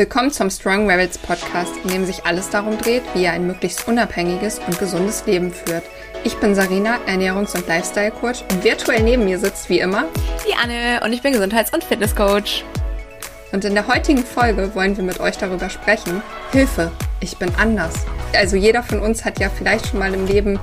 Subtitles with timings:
[0.00, 3.86] Willkommen zum Strong Rebels Podcast, in dem sich alles darum dreht, wie ihr ein möglichst
[3.86, 5.84] unabhängiges und gesundes Leben führt.
[6.24, 10.06] Ich bin Sarina, Ernährungs- und Lifestyle-Coach und virtuell neben mir sitzt wie immer
[10.48, 12.64] die Anne und ich bin Gesundheits- und Fitness-Coach.
[13.52, 16.90] Und in der heutigen Folge wollen wir mit euch darüber sprechen, Hilfe,
[17.20, 17.92] ich bin anders.
[18.34, 20.58] Also jeder von uns hat ja vielleicht schon mal im Leben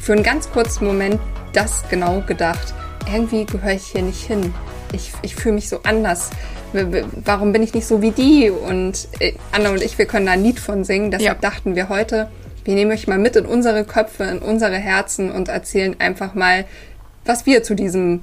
[0.00, 1.18] für einen ganz kurzen Moment
[1.54, 2.74] das genau gedacht.
[3.10, 4.52] Irgendwie gehöre ich hier nicht hin.
[4.92, 6.28] Ich, ich fühle mich so anders
[7.24, 8.50] warum bin ich nicht so wie die?
[8.50, 11.10] Und äh, Anna und ich, wir können da ein Lied von singen.
[11.10, 11.50] Deshalb ja.
[11.50, 12.28] dachten wir heute,
[12.64, 16.64] wir nehmen euch mal mit in unsere Köpfe, in unsere Herzen und erzählen einfach mal,
[17.24, 18.20] was wir zu diesem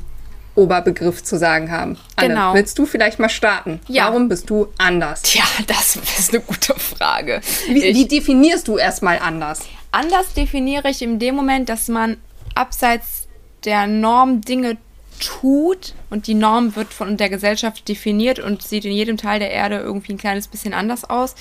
[0.55, 1.97] Oberbegriff zu sagen haben.
[2.15, 2.53] Anne, genau.
[2.53, 3.79] willst du vielleicht mal starten?
[3.87, 4.07] Ja.
[4.07, 5.21] Warum bist du anders?
[5.21, 7.41] Tja, das ist eine gute Frage.
[7.67, 9.61] Wie, wie definierst du erstmal anders?
[9.91, 12.17] Anders definiere ich in dem Moment, dass man
[12.55, 13.27] abseits
[13.63, 14.77] der Norm Dinge
[15.19, 19.51] tut und die Norm wird von der Gesellschaft definiert und sieht in jedem Teil der
[19.51, 21.35] Erde irgendwie ein kleines bisschen anders aus.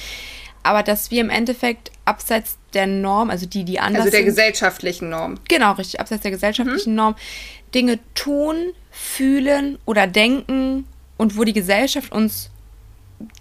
[0.62, 4.26] Aber dass wir im Endeffekt abseits der Norm, also die, die anders Also der sind,
[4.26, 5.38] gesellschaftlichen Norm.
[5.48, 6.96] Genau, richtig, abseits der gesellschaftlichen mhm.
[6.96, 7.16] Norm,
[7.74, 12.50] Dinge tun, fühlen oder denken und wo die Gesellschaft uns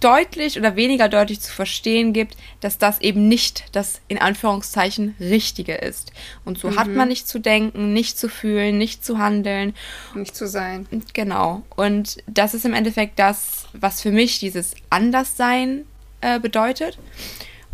[0.00, 5.74] deutlich oder weniger deutlich zu verstehen gibt, dass das eben nicht das in Anführungszeichen Richtige
[5.74, 6.12] ist.
[6.44, 6.76] Und so mhm.
[6.78, 9.74] hat man nicht zu denken, nicht zu fühlen, nicht zu handeln.
[10.14, 10.86] Nicht zu sein.
[11.12, 11.62] Genau.
[11.76, 15.84] Und das ist im Endeffekt das, was für mich dieses Anderssein
[16.20, 16.98] äh, bedeutet.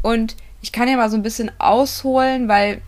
[0.03, 2.83] Und ich kann ja mal so ein bisschen ausholen, weil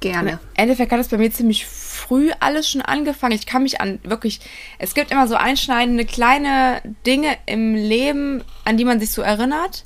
[0.00, 0.32] Gerne.
[0.32, 1.66] Im Endeffekt hat es bei mir ziemlich
[2.08, 3.34] früh alles schon angefangen.
[3.34, 4.40] Ich kann mich an wirklich,
[4.78, 9.84] es gibt immer so einschneidende kleine Dinge im Leben, an die man sich so erinnert.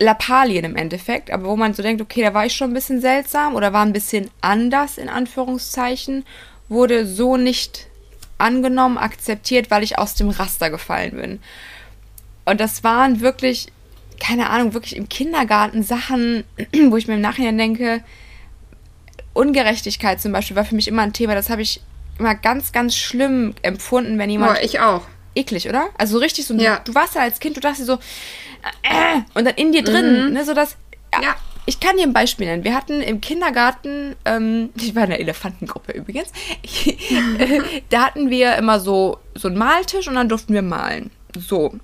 [0.00, 3.00] Lappalien im Endeffekt, aber wo man so denkt, okay, da war ich schon ein bisschen
[3.00, 6.24] seltsam oder war ein bisschen anders in Anführungszeichen,
[6.68, 7.86] wurde so nicht
[8.38, 11.40] angenommen, akzeptiert, weil ich aus dem Raster gefallen bin.
[12.44, 13.68] Und das waren wirklich,
[14.18, 16.44] keine Ahnung, wirklich im Kindergarten Sachen,
[16.88, 18.02] wo ich mir im Nachhinein denke,
[19.32, 21.34] Ungerechtigkeit zum Beispiel war für mich immer ein Thema.
[21.34, 21.80] Das habe ich
[22.18, 24.58] immer ganz, ganz schlimm empfunden, wenn jemand.
[24.58, 25.02] Oh, ich auch.
[25.34, 25.88] Eklig, oder?
[25.96, 26.54] Also richtig so.
[26.54, 26.80] Ja.
[26.84, 27.94] Du, warst ja als Kind, du dachtest so.
[28.82, 30.32] Äh, und dann in dir drin, mhm.
[30.32, 30.76] ne, so das.
[31.14, 31.36] Ja, ja.
[31.66, 32.64] Ich kann dir ein Beispiel nennen.
[32.64, 36.32] Wir hatten im Kindergarten, ähm, ich war in der Elefantengruppe übrigens,
[37.90, 41.10] da hatten wir immer so, so einen Maltisch und dann durften wir malen.
[41.38, 41.74] So.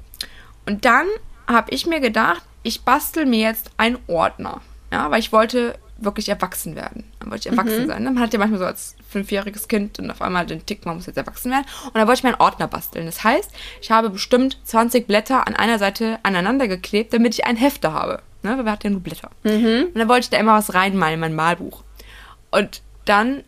[0.66, 1.06] Und dann
[1.46, 4.60] habe ich mir gedacht, ich bastel mir jetzt einen Ordner.
[4.90, 7.04] Ja, weil ich wollte wirklich erwachsen werden.
[7.20, 7.88] Dann wollte ich erwachsen mhm.
[7.88, 8.04] sein.
[8.04, 11.06] Man hat ja manchmal so als fünfjähriges Kind und auf einmal den Tick, man muss
[11.06, 11.64] jetzt erwachsen werden.
[11.84, 13.06] Und dann wollte ich mir einen Ordner basteln.
[13.06, 17.56] Das heißt, ich habe bestimmt 20 Blätter an einer Seite aneinander geklebt, damit ich einen
[17.56, 18.22] Hefter habe.
[18.42, 18.56] Ne?
[18.58, 19.30] Weil wir hatten ja nur Blätter.
[19.44, 19.86] Mhm.
[19.86, 21.82] Und dann wollte ich da immer was reinmalen in mein Malbuch.
[22.50, 23.42] Und dann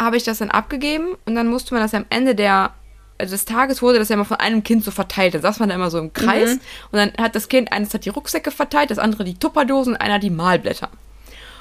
[0.00, 2.72] habe ich das dann abgegeben und dann musste man das am Ende der
[3.18, 5.34] also des Tages wurde das ja immer von einem Kind so verteilt.
[5.34, 6.60] Dann saß man da immer so im Kreis mhm.
[6.90, 10.00] und dann hat das Kind eines hat die Rucksäcke verteilt, das andere die Tupperdosen und
[10.00, 10.88] einer die Malblätter.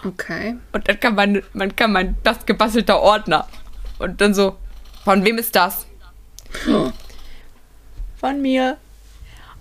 [0.03, 0.57] Okay.
[0.71, 3.47] Und dann kann man, man kann mein das gebastelter Ordner.
[3.99, 4.57] Und dann so,
[5.03, 5.85] von wem ist das?
[6.67, 6.91] Oh.
[8.19, 8.77] Von mir.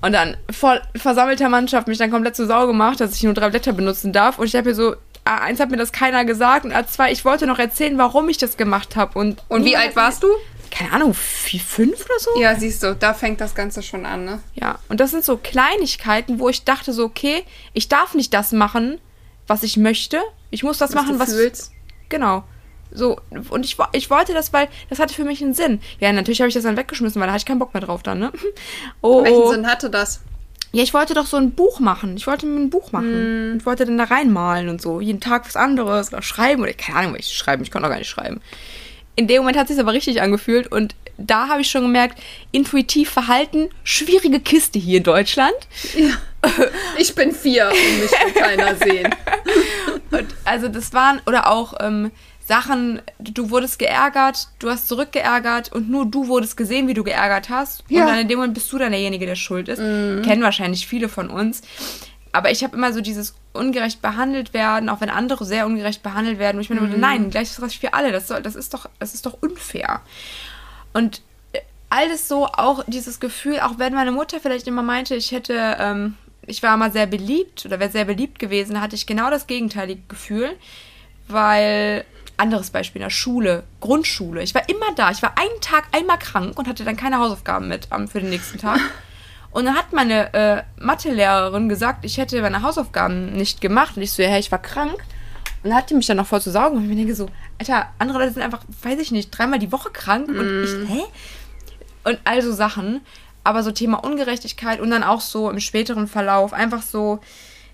[0.00, 3.50] Und dann vor versammelter Mannschaft mich dann komplett zu Sau gemacht, dass ich nur drei
[3.50, 4.38] Blätter benutzen darf.
[4.38, 4.94] Und ich habe mir so,
[5.24, 8.56] A1 hat mir das keiner gesagt und A2, ich wollte noch erzählen, warum ich das
[8.56, 9.18] gemacht habe.
[9.18, 10.28] Und, und wie alt warst du?
[10.70, 12.40] Keine Ahnung, vier, fünf oder so?
[12.40, 14.40] Ja, siehst du, da fängt das Ganze schon an, ne?
[14.54, 18.52] Ja, und das sind so Kleinigkeiten, wo ich dachte so, okay, ich darf nicht das
[18.52, 19.00] machen,
[19.48, 20.20] was ich möchte.
[20.50, 21.34] Ich muss das was machen, was.
[21.34, 21.72] Fühlst.
[22.08, 22.44] Genau.
[22.90, 23.20] So,
[23.50, 25.80] und ich, ich wollte das, weil das hatte für mich einen Sinn.
[26.00, 28.02] Ja, natürlich habe ich das dann weggeschmissen, weil da hatte ich keinen Bock mehr drauf
[28.02, 28.32] dann, ne?
[29.02, 30.20] Oh, Welchen Sinn hatte das?
[30.72, 32.16] Ja, ich wollte doch so ein Buch machen.
[32.16, 33.54] Ich wollte mir ein Buch machen.
[33.54, 33.58] Mm.
[33.58, 35.00] Ich wollte dann da reinmalen und so.
[35.00, 37.62] Jeden Tag was anderes oder schreiben oder keine Ahnung, was ich schreiben.
[37.62, 38.40] Ich konnte auch gar nicht schreiben.
[39.16, 42.18] In dem Moment hat es sich aber richtig angefühlt und da habe ich schon gemerkt,
[42.52, 45.56] intuitiv Verhalten, schwierige Kiste hier in Deutschland.
[45.96, 46.14] Ja.
[46.96, 49.14] Ich bin vier und mich will keiner sehen.
[50.10, 52.10] Und also das waren, oder auch ähm,
[52.48, 57.50] Sachen, du wurdest geärgert, du hast zurückgeärgert und nur du wurdest gesehen, wie du geärgert
[57.50, 57.84] hast.
[57.88, 58.00] Ja.
[58.00, 59.80] Und dann in dem Moment bist du dann derjenige, der schuld ist.
[59.80, 60.22] Mhm.
[60.22, 61.60] Kennen wahrscheinlich viele von uns.
[62.32, 66.38] Aber ich habe immer so dieses ungerecht behandelt werden, auch wenn andere sehr ungerecht behandelt
[66.38, 66.56] werden.
[66.56, 66.98] Und ich meine, mhm.
[66.98, 68.12] nein, gleiches Recht für alle.
[68.12, 70.00] Das, soll, das, ist doch, das ist doch unfair.
[70.92, 75.32] Und äh, alles so, auch dieses Gefühl, auch wenn meine Mutter vielleicht immer meinte, ich
[75.32, 76.14] hätte, ähm,
[76.46, 80.02] ich war mal sehr beliebt oder wäre sehr beliebt gewesen, hatte ich genau das gegenteilige
[80.08, 80.56] Gefühl,
[81.28, 82.04] weil
[82.38, 84.42] anderes Beispiel in der Schule, Grundschule.
[84.42, 85.10] Ich war immer da.
[85.10, 88.30] Ich war einen Tag einmal krank und hatte dann keine Hausaufgaben mit um, für den
[88.30, 88.80] nächsten Tag.
[89.50, 93.96] Und dann hat meine äh, Mathelehrerin gesagt, ich hätte meine Hausaufgaben nicht gemacht.
[93.96, 95.02] Und ich so, ja, hey, ich war krank.
[95.62, 96.76] Und dann hat die mich dann noch voll zu saugen.
[96.76, 99.72] Und ich mir denke so, Alter, andere Leute sind einfach, weiß ich nicht, dreimal die
[99.72, 100.28] Woche krank.
[100.28, 100.38] Mm.
[100.38, 101.02] Und ich, hä?
[102.04, 103.00] Und all so Sachen.
[103.48, 107.20] aber so Thema Ungerechtigkeit und dann auch so im späteren Verlauf einfach so,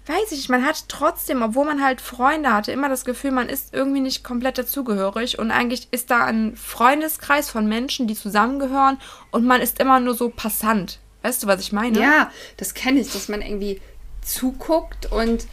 [0.07, 3.75] weiß ich, man hat trotzdem, obwohl man halt Freunde hatte, immer das Gefühl, man ist
[3.75, 8.99] irgendwie nicht komplett dazugehörig und eigentlich ist da ein Freundeskreis von Menschen, die zusammengehören
[9.33, 11.01] und man ist immer nur so passant.
[11.23, 11.99] Weißt du, was ich meine?
[11.99, 13.81] Ja, das kenne ich, dass man irgendwie
[14.23, 15.47] zuguckt und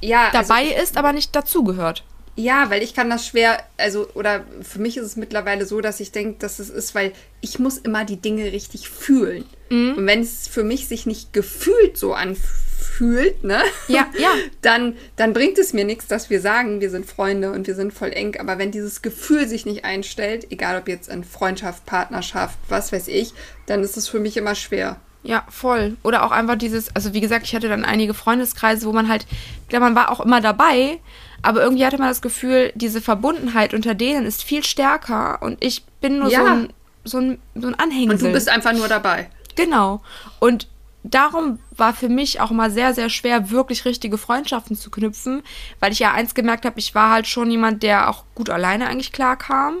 [0.00, 0.30] ja.
[0.32, 2.04] Dabei also, ist, aber nicht dazugehört.
[2.38, 5.98] Ja, weil ich kann das schwer, also, oder für mich ist es mittlerweile so, dass
[5.98, 9.44] ich denke, dass es ist, weil ich muss immer die Dinge richtig fühlen.
[9.70, 9.94] Mhm.
[9.96, 13.60] Und wenn es für mich sich nicht gefühlt so anfühlt, ne?
[13.88, 14.30] Ja, ja.
[14.62, 17.92] Dann, dann bringt es mir nichts, dass wir sagen, wir sind Freunde und wir sind
[17.92, 18.36] voll eng.
[18.38, 23.08] Aber wenn dieses Gefühl sich nicht einstellt, egal ob jetzt in Freundschaft, Partnerschaft, was weiß
[23.08, 23.34] ich,
[23.66, 25.00] dann ist es für mich immer schwer.
[25.24, 25.96] Ja, voll.
[26.04, 29.26] Oder auch einfach dieses, also wie gesagt, ich hatte dann einige Freundeskreise, wo man halt,
[29.62, 31.00] ich glaube, man war auch immer dabei,
[31.42, 35.84] aber irgendwie hatte man das Gefühl, diese Verbundenheit unter denen ist viel stärker und ich
[36.00, 36.40] bin nur ja.
[36.40, 36.72] so, ein,
[37.04, 38.12] so, ein, so ein Anhänger.
[38.12, 39.30] Und du bist einfach nur dabei.
[39.54, 40.02] Genau.
[40.40, 40.68] Und
[41.04, 45.42] darum war für mich auch mal sehr, sehr schwer, wirklich richtige Freundschaften zu knüpfen,
[45.80, 48.88] weil ich ja eins gemerkt habe, ich war halt schon jemand, der auch gut alleine
[48.88, 49.78] eigentlich klar kam.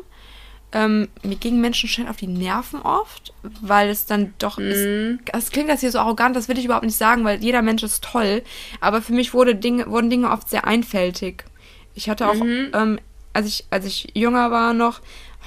[0.70, 3.32] Ähm, mir gingen Menschen schnell auf die Nerven oft,
[3.62, 4.62] weil es dann doch mm.
[4.62, 5.18] ist.
[5.32, 7.82] Das klingt das hier so arrogant, das will ich überhaupt nicht sagen, weil jeder Mensch
[7.82, 8.42] ist toll.
[8.80, 11.44] Aber für mich wurde Dinge, wurden Dinge oft sehr einfältig.
[11.94, 12.70] Ich hatte auch, mhm.
[12.74, 13.00] ähm,
[13.32, 15.00] als, ich, als ich jünger war noch,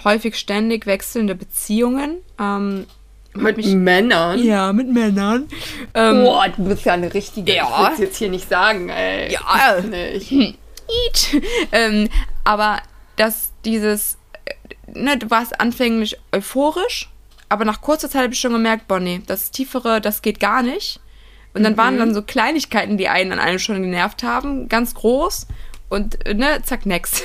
[0.03, 2.17] häufig ständig wechselnde Beziehungen.
[2.39, 2.87] Ähm,
[3.33, 4.43] mit mich, Männern?
[4.43, 5.47] Ja, mit Männern.
[5.93, 7.53] Ähm, Boah, du bist ja eine richtige.
[7.53, 7.91] Ja.
[7.93, 9.31] Ich will jetzt hier nicht sagen, ey.
[9.31, 9.79] Ja.
[9.81, 10.31] Nicht.
[10.31, 11.41] Eat.
[11.71, 12.09] ähm,
[12.43, 12.79] aber
[13.15, 14.17] dass dieses
[14.87, 17.09] ne, du warst anfänglich euphorisch,
[17.49, 20.63] aber nach kurzer Zeit habe ich schon gemerkt, boah, nee, das Tiefere, das geht gar
[20.63, 20.99] nicht.
[21.53, 21.77] Und dann mhm.
[21.77, 25.47] waren dann so Kleinigkeiten, die einen an einem schon genervt haben, ganz groß
[25.89, 27.23] und ne, zack, next.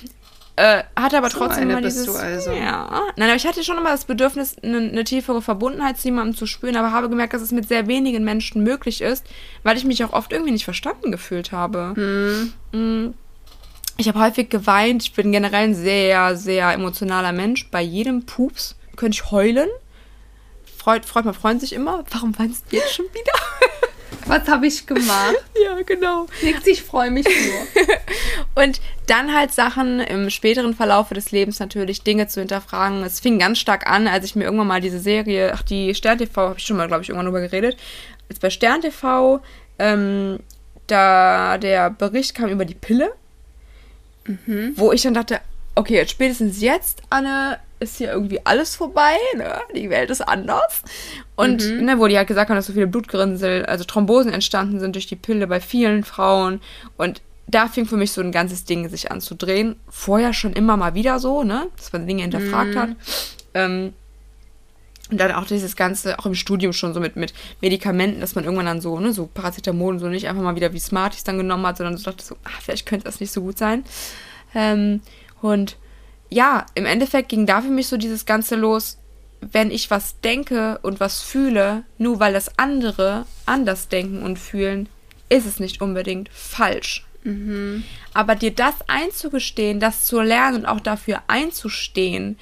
[0.56, 2.52] äh, hatte aber so trotzdem immer dieses, also.
[2.52, 3.02] ja.
[3.16, 6.46] Nein, aber ich hatte schon immer das Bedürfnis, eine, eine, tiefere Verbundenheit zu jemandem zu
[6.46, 9.26] spüren, aber habe gemerkt, dass es mit sehr wenigen Menschen möglich ist,
[9.62, 11.92] weil ich mich auch oft irgendwie nicht verstanden gefühlt habe.
[11.94, 12.52] Mhm.
[12.72, 13.14] Mhm.
[14.00, 15.02] Ich habe häufig geweint.
[15.02, 17.68] Ich bin generell ein sehr, sehr emotionaler Mensch.
[17.68, 19.68] Bei jedem Pups könnte ich heulen.
[20.76, 22.04] Freut, freut man freut sich immer.
[22.12, 23.32] Warum weinst du jetzt schon wieder?
[24.26, 25.34] Was habe ich gemacht?
[25.64, 26.26] ja, genau.
[26.44, 27.84] Nix, ich freue mich nur.
[28.64, 33.02] und dann halt Sachen im späteren Verlauf des Lebens natürlich, Dinge zu hinterfragen.
[33.02, 36.18] Es fing ganz stark an, als ich mir irgendwann mal diese Serie, ach, die Stern
[36.18, 37.76] TV, habe ich schon mal, glaube ich, irgendwann drüber geredet.
[38.28, 39.40] Jetzt bei Stern TV,
[39.80, 40.38] ähm,
[40.86, 43.12] da der Bericht kam über die Pille
[44.28, 44.72] Mhm.
[44.76, 45.40] Wo ich dann dachte,
[45.74, 49.60] okay, jetzt spätestens jetzt, Anne, ist hier irgendwie alles vorbei, ne?
[49.74, 50.82] Die Welt ist anders.
[51.36, 51.84] Und mhm.
[51.84, 55.06] ne, wo die halt gesagt haben, dass so viele Blutgrinsel, also Thrombosen entstanden sind durch
[55.06, 56.60] die Pille bei vielen Frauen.
[56.96, 59.76] Und da fing für mich so ein ganzes Ding sich an zu drehen.
[59.88, 61.68] Vorher schon immer mal wieder so, ne?
[61.76, 62.78] Dass man Dinge hinterfragt mhm.
[62.78, 62.90] hat.
[63.54, 63.92] Ähm,
[65.10, 68.44] und dann auch dieses Ganze, auch im Studium schon so mit, mit Medikamenten, dass man
[68.44, 71.38] irgendwann dann so, ne, so Paracetamol und so nicht einfach mal wieder wie Smarties dann
[71.38, 73.84] genommen hat, sondern so dachte so, ach, vielleicht könnte das nicht so gut sein.
[74.54, 75.00] Ähm,
[75.40, 75.76] und
[76.30, 78.98] ja, im Endeffekt ging da für mich so dieses Ganze los,
[79.40, 84.88] wenn ich was denke und was fühle, nur weil das andere anders denken und fühlen,
[85.28, 87.06] ist es nicht unbedingt falsch.
[87.24, 87.84] Mhm.
[88.14, 92.38] Aber dir das einzugestehen, das zu lernen und auch dafür einzustehen,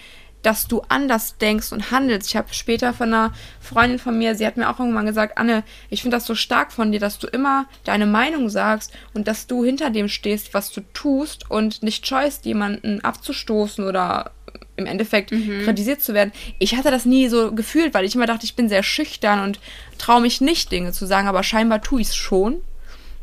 [0.46, 2.28] dass du anders denkst und handelst.
[2.28, 5.64] Ich habe später von einer Freundin von mir, sie hat mir auch irgendwann gesagt, Anne,
[5.90, 9.48] ich finde das so stark von dir, dass du immer deine Meinung sagst und dass
[9.48, 14.30] du hinter dem stehst, was du tust und nicht scheust, jemanden abzustoßen oder
[14.76, 15.62] im Endeffekt mhm.
[15.64, 16.30] kritisiert zu werden.
[16.60, 19.58] Ich hatte das nie so gefühlt, weil ich immer dachte, ich bin sehr schüchtern und
[19.98, 22.58] traue mich nicht, Dinge zu sagen, aber scheinbar tue ich es schon.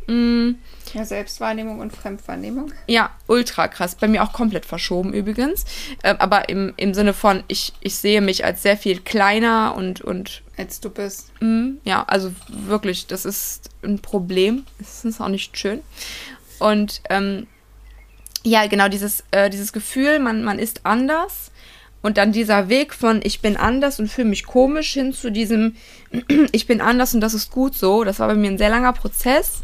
[0.08, 0.58] Mhm.
[0.94, 2.72] Ja, Selbstwahrnehmung und Fremdwahrnehmung.
[2.88, 3.96] Ja, ultra krass.
[3.96, 5.66] Bei mir auch komplett verschoben übrigens.
[6.04, 10.02] Äh, aber im, im Sinne von, ich, ich sehe mich als sehr viel kleiner und.
[10.02, 11.32] und als du bist.
[11.40, 14.66] Mh, ja, also wirklich, das ist ein Problem.
[14.78, 15.82] Das ist auch nicht schön.
[16.60, 17.48] Und ähm,
[18.44, 21.52] ja, genau, dieses, äh, dieses Gefühl, man, man ist anders.
[22.04, 25.78] Und dann dieser Weg von ich bin anders und fühle mich komisch hin zu diesem
[26.52, 28.04] ich bin anders und das ist gut so.
[28.04, 29.62] Das war bei mir ein sehr langer Prozess.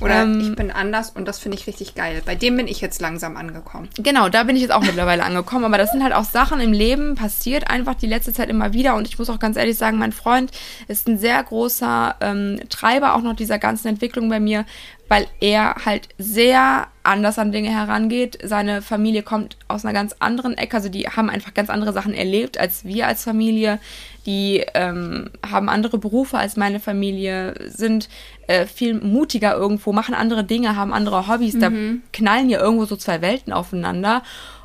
[0.00, 2.22] Oder ähm, ich bin anders und das finde ich richtig geil.
[2.24, 3.88] Bei dem bin ich jetzt langsam angekommen.
[3.96, 5.64] Genau, da bin ich jetzt auch mittlerweile angekommen.
[5.64, 8.94] Aber das sind halt auch Sachen im Leben, passiert einfach die letzte Zeit immer wieder.
[8.94, 10.50] Und ich muss auch ganz ehrlich sagen, mein Freund
[10.88, 14.64] ist ein sehr großer ähm, Treiber auch noch dieser ganzen Entwicklung bei mir,
[15.08, 18.38] weil er halt sehr anders an Dinge herangeht.
[18.42, 22.14] Seine Familie kommt aus einer ganz anderen Ecke, also die haben einfach ganz andere Sachen
[22.14, 23.80] erlebt als wir als Familie.
[24.26, 28.08] Die ähm, haben andere Berufe als meine Familie, sind
[28.46, 31.54] äh, viel mutiger irgendwo, machen andere Dinge, haben andere Hobbys.
[31.54, 31.60] Mhm.
[31.60, 31.70] Da
[32.12, 34.22] knallen ja irgendwo so zwei Welten aufeinander.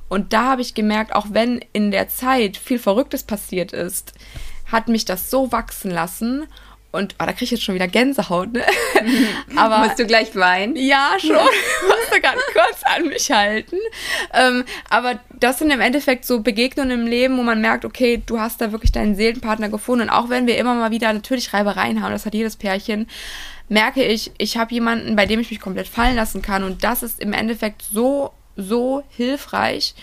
[0.10, 4.14] Und da habe ich gemerkt, auch wenn in der Zeit viel Verrücktes passiert ist,
[4.72, 6.46] hat mich das so wachsen lassen.
[6.96, 8.64] Und oh, da kriege ich jetzt schon wieder Gänsehaut, ne?
[9.56, 10.76] Aber, Musst du gleich weinen?
[10.76, 11.32] Ja, schon.
[11.32, 13.78] Ich musste ganz kurz an mich halten.
[14.34, 18.40] Ähm, aber das sind im Endeffekt so Begegnungen im Leben, wo man merkt, okay, du
[18.40, 20.04] hast da wirklich deinen Seelenpartner gefunden.
[20.04, 23.08] Und auch wenn wir immer mal wieder natürlich Reibereien haben, das hat jedes Pärchen,
[23.70, 26.64] merke ich, ich habe jemanden, bei dem ich mich komplett fallen lassen kann.
[26.64, 29.96] Und das ist im Endeffekt so, so hilfreich.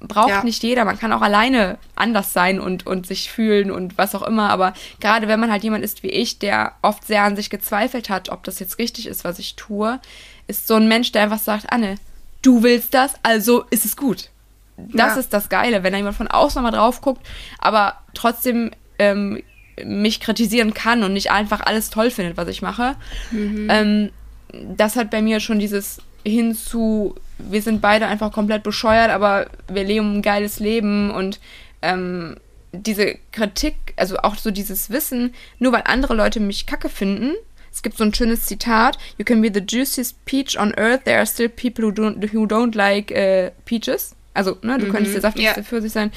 [0.00, 0.44] Braucht ja.
[0.44, 0.84] nicht jeder.
[0.84, 4.50] Man kann auch alleine anders sein und, und sich fühlen und was auch immer.
[4.50, 8.10] Aber gerade wenn man halt jemand ist wie ich, der oft sehr an sich gezweifelt
[8.10, 10.00] hat, ob das jetzt richtig ist, was ich tue,
[10.46, 11.96] ist so ein Mensch, der einfach sagt, Anne,
[12.42, 14.28] du willst das, also ist es gut.
[14.76, 15.20] Das ja.
[15.20, 17.24] ist das Geile, wenn da jemand von außen mal drauf guckt,
[17.58, 19.42] aber trotzdem ähm,
[19.82, 22.96] mich kritisieren kann und nicht einfach alles toll findet, was ich mache.
[23.30, 23.68] Mhm.
[23.70, 24.10] Ähm,
[24.76, 29.84] das hat bei mir schon dieses hinzu, wir sind beide einfach komplett bescheuert, aber wir
[29.84, 31.40] leben ein geiles Leben und
[31.82, 32.36] ähm,
[32.72, 37.34] diese Kritik, also auch so dieses Wissen, nur weil andere Leute mich kacke finden,
[37.72, 41.18] es gibt so ein schönes Zitat, You can be the juiciest peach on earth, there
[41.18, 44.14] are still people who don't, who don't like uh, peaches.
[44.32, 44.92] Also, ne, du mhm.
[44.92, 45.64] könntest der saftigste yeah.
[45.64, 46.10] Pfirsich sein.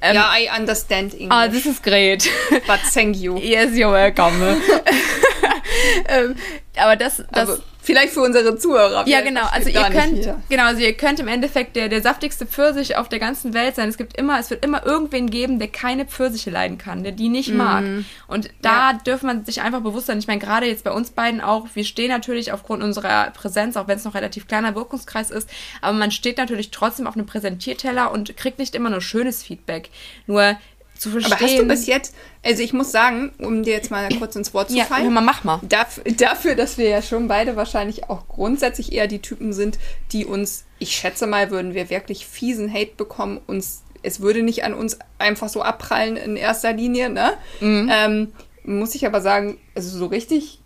[0.00, 1.30] Ähm, ja, I understand English.
[1.30, 2.28] Ah, this is great.
[2.66, 3.36] But thank you.
[3.42, 4.34] Yes, you're welcome.
[6.08, 6.34] ähm,
[6.76, 9.06] aber das, das aber Vielleicht für unsere Zuhörer.
[9.08, 9.44] Ja, genau.
[9.50, 13.18] Also ihr könnt, genau, also ihr könnt im Endeffekt der, der saftigste Pfirsich auf der
[13.18, 13.88] ganzen Welt sein.
[13.88, 17.28] Es gibt immer, es wird immer irgendwen geben, der keine Pfirsiche leiden kann, der die
[17.28, 17.56] nicht mhm.
[17.56, 17.84] mag.
[18.28, 18.98] Und da ja.
[19.04, 20.20] dürfen man sich einfach bewusst sein.
[20.20, 23.88] Ich meine, gerade jetzt bei uns beiden auch, wir stehen natürlich aufgrund unserer Präsenz, auch
[23.88, 28.12] wenn es noch relativ kleiner Wirkungskreis ist, aber man steht natürlich trotzdem auf einem Präsentierteller
[28.12, 29.90] und kriegt nicht immer nur schönes Feedback.
[30.28, 30.56] Nur
[31.02, 31.32] zu verstehen.
[31.32, 34.52] Aber hast du bis jetzt, also ich muss sagen, um dir jetzt mal kurz ins
[34.52, 35.14] Wort zu ja, fallen.
[35.14, 35.60] Ja, mach mal.
[35.62, 39.78] Dafür, dafür, dass wir ja schon beide wahrscheinlich auch grundsätzlich eher die Typen sind,
[40.10, 44.64] die uns, ich schätze mal, würden wir wirklich fiesen Hate bekommen, uns, es würde nicht
[44.64, 47.34] an uns einfach so abprallen in erster Linie, ne?
[47.60, 47.90] Mhm.
[47.92, 48.32] Ähm,
[48.64, 50.60] muss ich aber sagen, also so richtig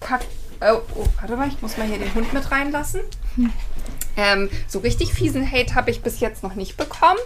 [0.00, 0.22] kack.
[0.60, 3.02] Oh, oh, warte mal, ich muss mal hier den Hund mit reinlassen.
[3.36, 3.52] Hm.
[4.16, 7.18] Ähm, so richtig fiesen Hate habe ich bis jetzt noch nicht bekommen.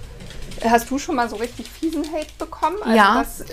[0.64, 2.76] Hast du schon mal so richtig fiesen Hate bekommen?
[2.82, 3.18] Also ja.
[3.18, 3.44] Das,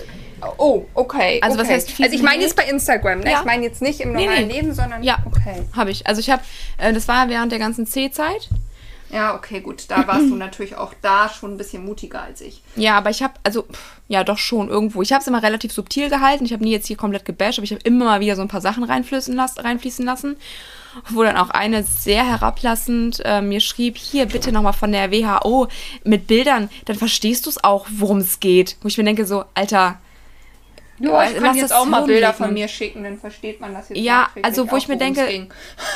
[0.58, 1.40] oh, okay.
[1.42, 1.62] Also okay.
[1.62, 3.30] was heißt fiesen Also ich meine jetzt bei Instagram, ne?
[3.30, 3.40] Ja.
[3.40, 4.60] Ich meine jetzt nicht im normalen nee, nee.
[4.60, 5.62] Leben, sondern ja, okay.
[5.74, 6.06] Habe ich.
[6.06, 6.42] Also ich habe,
[6.78, 8.48] äh, das war während der ganzen C-Zeit.
[9.10, 9.84] Ja, okay, gut.
[9.88, 12.62] Da warst du natürlich auch da schon ein bisschen mutiger als ich.
[12.76, 13.64] Ja, aber ich habe, also,
[14.06, 15.00] ja, doch schon irgendwo.
[15.00, 16.44] Ich habe es immer relativ subtil gehalten.
[16.44, 18.48] Ich habe nie jetzt hier komplett gebasht, aber ich habe immer mal wieder so ein
[18.48, 20.36] paar Sachen reinfließen, las reinfließen lassen
[21.10, 25.68] wo dann auch eine sehr herablassend äh, mir schrieb, hier bitte nochmal von der WHO
[26.04, 28.76] mit Bildern, dann verstehst du es auch, worum es geht.
[28.82, 29.98] Wo ich mir denke so, Alter,
[30.98, 33.98] ja, ich kann jetzt auch mal Bilder von mir schicken, dann versteht man das jetzt.
[33.98, 35.48] Ja, also wo ich mir denke,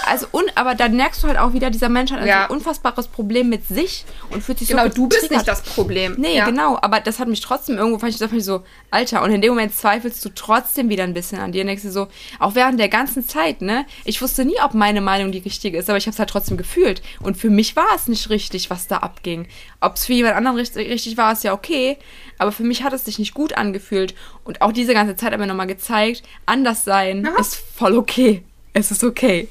[0.07, 2.45] also und aber dann merkst du halt auch wieder, dieser Mensch hat ja.
[2.45, 5.63] ein unfassbares Problem mit sich und fühlt sich genau, so Genau, du bist nicht das
[5.63, 6.15] Problem.
[6.19, 6.45] Nee, ja.
[6.45, 9.41] genau, aber das hat mich trotzdem irgendwo fand ich, fand ich so, Alter, und in
[9.41, 12.55] dem Moment zweifelst du trotzdem wieder ein bisschen an dir und denkst dir so, auch
[12.55, 13.87] während der ganzen Zeit, ne?
[14.05, 16.57] Ich wusste nie, ob meine Meinung die richtige ist, aber ich habe es halt trotzdem
[16.57, 19.47] gefühlt und für mich war es nicht richtig, was da abging.
[19.81, 21.99] Ob es für jemand anderen richtig, richtig war, ist ja okay,
[22.39, 25.47] aber für mich hat es sich nicht gut angefühlt und auch diese ganze Zeit mir
[25.47, 27.41] nochmal gezeigt, anders sein Aha.
[27.41, 28.43] ist voll okay.
[28.73, 29.49] Es ist okay.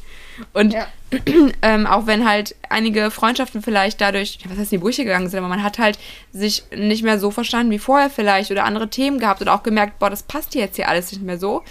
[0.54, 0.88] Und ja.
[1.62, 5.40] ähm, auch wenn halt einige Freundschaften vielleicht dadurch, was heißt, in die Brüche gegangen sind,
[5.40, 6.00] aber man hat halt
[6.32, 10.00] sich nicht mehr so verstanden wie vorher vielleicht oder andere Themen gehabt oder auch gemerkt,
[10.00, 11.64] boah, das passt jetzt hier alles nicht mehr so.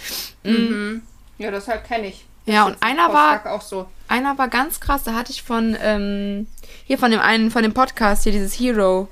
[0.43, 0.51] Mhm.
[0.53, 1.01] mhm.
[1.37, 2.23] Ja, das halt kenne ich.
[2.45, 3.87] Das ja, und einer war, auch so.
[4.07, 6.47] einer war ganz krass, da hatte ich von, ähm,
[6.85, 9.07] hier von dem einen, von dem Podcast, hier dieses Hero,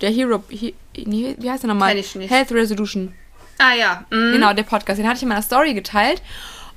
[0.00, 1.90] der Hero, he, nee, wie heißt der nochmal?
[1.90, 2.30] Kenn ich nicht.
[2.30, 3.14] Health Resolution.
[3.58, 4.04] Ah ja.
[4.10, 4.32] Mhm.
[4.32, 4.98] Genau, der Podcast.
[4.98, 6.22] Den hatte ich in meiner Story geteilt.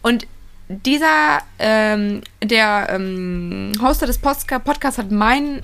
[0.02, 0.28] Und
[0.68, 5.62] dieser, ähm, der ähm, Hoster des Podcasts hat mein,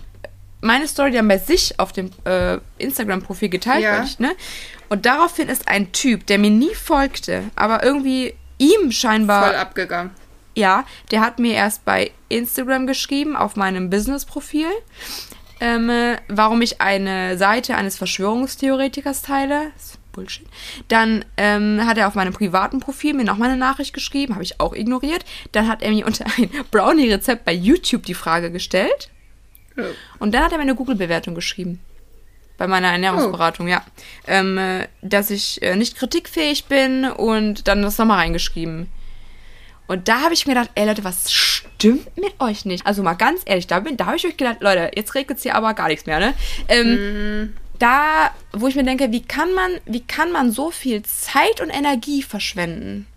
[0.61, 3.83] meine Story dann bei sich auf dem äh, Instagram-Profil geteilt.
[3.83, 4.03] Ja.
[4.03, 4.35] Ich, ne?
[4.89, 9.47] Und daraufhin ist ein Typ, der mir nie folgte, aber irgendwie ihm scheinbar.
[9.47, 10.11] Voll abgegangen.
[10.55, 14.67] Ja, der hat mir erst bei Instagram geschrieben, auf meinem Business-Profil
[15.59, 19.71] ähm, warum ich eine Seite eines Verschwörungstheoretikers teile.
[20.17, 20.47] Bullshit.
[20.87, 24.59] Dann ähm, hat er auf meinem privaten Profil mir nochmal eine Nachricht geschrieben, habe ich
[24.59, 25.23] auch ignoriert.
[25.51, 29.09] Dann hat er mir unter ein Brownie-Rezept bei YouTube die Frage gestellt.
[29.77, 29.83] Oh.
[30.19, 31.79] Und dann hat er mir eine Google-Bewertung geschrieben.
[32.57, 33.69] Bei meiner Ernährungsberatung, oh.
[33.69, 33.85] ja.
[34.25, 38.89] Ähm, äh, dass ich äh, nicht kritikfähig bin und dann das nochmal reingeschrieben.
[39.85, 42.85] Und da habe ich mir gedacht, ey Leute, was stimmt mit euch nicht?
[42.85, 45.55] Also mal ganz ehrlich, da, da habe ich euch gedacht, Leute, jetzt regnet es hier
[45.55, 46.33] aber gar nichts mehr, ne?
[46.67, 47.53] Ähm, mhm.
[47.79, 51.69] Da, wo ich mir denke, wie kann man, wie kann man so viel Zeit und
[51.69, 53.07] Energie verschwenden?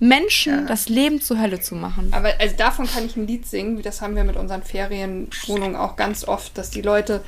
[0.00, 0.66] Menschen ja.
[0.66, 2.08] das Leben zur Hölle zu machen.
[2.10, 5.94] Aber also davon kann ich ein Lied singen, das haben wir mit unseren Ferienwohnungen auch
[5.94, 7.22] ganz oft, dass die Leute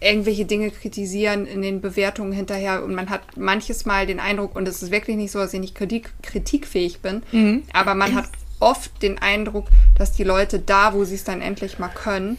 [0.00, 4.68] irgendwelche Dinge kritisieren in den Bewertungen hinterher und man hat manches Mal den Eindruck, und
[4.68, 7.62] es ist wirklich nicht so, dass ich nicht kritik, kritikfähig bin, mhm.
[7.72, 8.28] aber man hat
[8.60, 12.36] oft den Eindruck, dass die Leute da, wo sie es dann endlich mal können,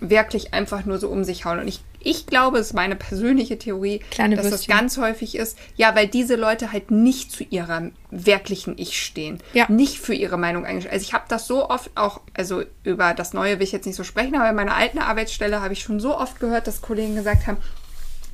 [0.00, 1.58] wirklich einfach nur so um sich hauen.
[1.58, 4.70] Und ich, ich glaube, es ist meine persönliche Theorie, Kleine dass Würstchen.
[4.70, 9.38] das ganz häufig ist, ja, weil diese Leute halt nicht zu ihrer wirklichen Ich stehen.
[9.52, 9.66] Ja.
[9.68, 10.94] Nicht für ihre Meinung eingestellt.
[10.94, 13.96] Also ich habe das so oft auch, also über das Neue will ich jetzt nicht
[13.96, 17.14] so sprechen, aber in meiner alten Arbeitsstelle habe ich schon so oft gehört, dass Kollegen
[17.16, 17.58] gesagt haben,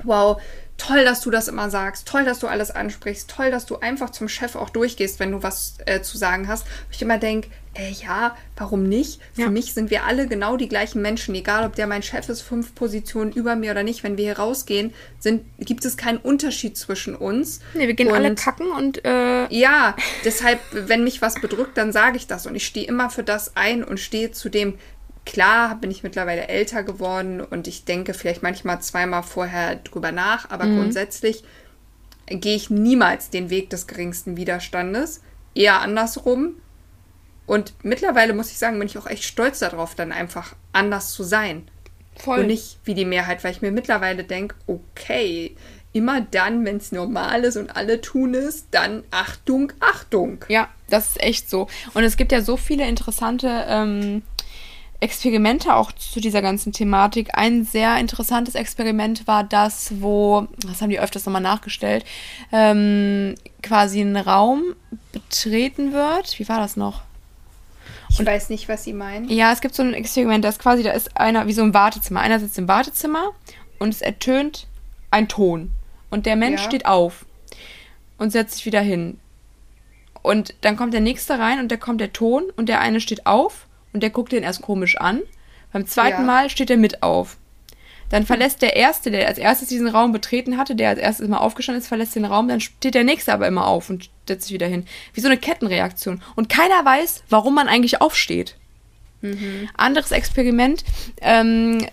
[0.03, 0.41] wow,
[0.79, 4.09] toll, dass du das immer sagst, toll, dass du alles ansprichst, toll, dass du einfach
[4.09, 6.65] zum Chef auch durchgehst, wenn du was äh, zu sagen hast.
[6.65, 9.21] Wo ich immer denke, äh, ja, warum nicht?
[9.35, 9.45] Ja.
[9.45, 12.41] Für mich sind wir alle genau die gleichen Menschen, egal ob der mein Chef ist,
[12.41, 14.03] fünf Positionen über mir oder nicht.
[14.03, 17.59] Wenn wir hier rausgehen, sind, gibt es keinen Unterschied zwischen uns.
[17.75, 19.05] Nee, wir gehen und, alle kacken und.
[19.05, 19.95] Äh ja,
[20.25, 23.55] deshalb, wenn mich was bedrückt, dann sage ich das und ich stehe immer für das
[23.55, 24.75] ein und stehe zu dem,
[25.29, 30.49] Klar bin ich mittlerweile älter geworden und ich denke vielleicht manchmal zweimal vorher drüber nach,
[30.49, 30.77] aber mhm.
[30.77, 31.43] grundsätzlich
[32.25, 35.21] gehe ich niemals den Weg des geringsten Widerstandes,
[35.53, 36.55] eher andersrum.
[37.45, 41.21] Und mittlerweile muss ich sagen, bin ich auch echt stolz darauf, dann einfach anders zu
[41.21, 41.67] sein.
[42.15, 42.39] Voll.
[42.39, 45.55] Und nicht wie die Mehrheit, weil ich mir mittlerweile denke, okay,
[45.93, 50.43] immer dann, wenn es normal ist und alle tun es, dann Achtung, Achtung.
[50.47, 51.67] Ja, das ist echt so.
[51.93, 54.23] Und es gibt ja so viele interessante ähm,
[55.01, 57.29] Experimente auch zu dieser ganzen Thematik.
[57.33, 62.03] Ein sehr interessantes Experiment war das, wo, das haben die öfters nochmal nachgestellt,
[62.51, 64.75] ähm, quasi ein Raum
[65.13, 66.37] betreten wird.
[66.37, 67.03] Wie war das noch?
[68.09, 69.29] Ich Und, weiß nicht, was Sie meinen.
[69.29, 72.19] Ja, es gibt so ein Experiment, das quasi, da ist einer wie so ein Wartezimmer.
[72.19, 73.31] Einer sitzt im Wartezimmer
[73.77, 74.67] und es ertönt
[75.11, 75.71] ein Ton.
[76.09, 76.67] Und der Mensch ja.
[76.67, 77.25] steht auf
[78.17, 79.19] und setzt sich wieder hin.
[80.21, 83.25] Und dann kommt der nächste rein und da kommt der Ton und der eine steht
[83.25, 85.21] auf und der guckt den erst komisch an.
[85.71, 86.25] Beim zweiten ja.
[86.25, 87.37] Mal steht er mit auf.
[88.09, 91.41] Dann verlässt der Erste, der als erstes diesen Raum betreten hatte, der als erstes immer
[91.41, 94.53] aufgestanden ist, verlässt den Raum, dann steht der Nächste aber immer auf und setzt sich
[94.53, 94.85] wieder hin.
[95.13, 96.21] Wie so eine Kettenreaktion.
[96.35, 98.55] Und keiner weiß, warum man eigentlich aufsteht.
[99.21, 99.69] Mhm.
[99.77, 100.83] Anderes Experiment,
[101.21, 101.85] ähm,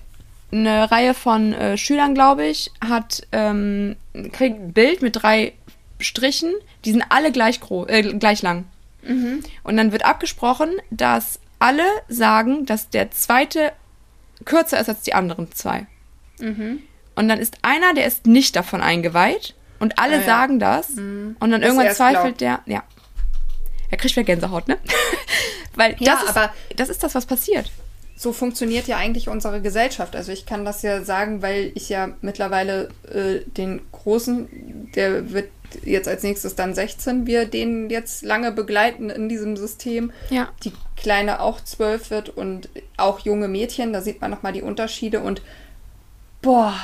[0.52, 3.96] eine Reihe von äh, Schülern, glaube ich, hat ähm,
[4.32, 5.52] kriegt ein Bild mit drei
[5.98, 6.52] Strichen,
[6.84, 8.64] die sind alle gleich, groß, äh, gleich lang.
[9.02, 9.42] Mhm.
[9.64, 13.72] Und dann wird abgesprochen, dass alle sagen, dass der zweite
[14.44, 15.86] kürzer ist als die anderen zwei.
[16.38, 16.82] Mhm.
[17.14, 20.24] Und dann ist einer, der ist nicht davon eingeweiht und alle ah, ja.
[20.24, 21.36] sagen das mhm.
[21.40, 22.82] und dann das irgendwann zweifelt der, ja.
[23.90, 24.78] Er kriegt wieder Gänsehaut, ne?
[25.74, 27.70] Weil ja, das, ist, das ist das, was passiert.
[28.16, 30.16] So funktioniert ja eigentlich unsere Gesellschaft.
[30.16, 35.50] Also ich kann das ja sagen, weil ich ja mittlerweile äh, den Großen, der wird
[35.84, 40.12] jetzt als nächstes dann 16, wir den jetzt lange begleiten in diesem System.
[40.30, 40.48] Ja.
[40.64, 45.20] Die Kleine auch 12 wird und auch junge Mädchen, da sieht man nochmal die Unterschiede
[45.20, 45.42] und
[46.40, 46.74] boah,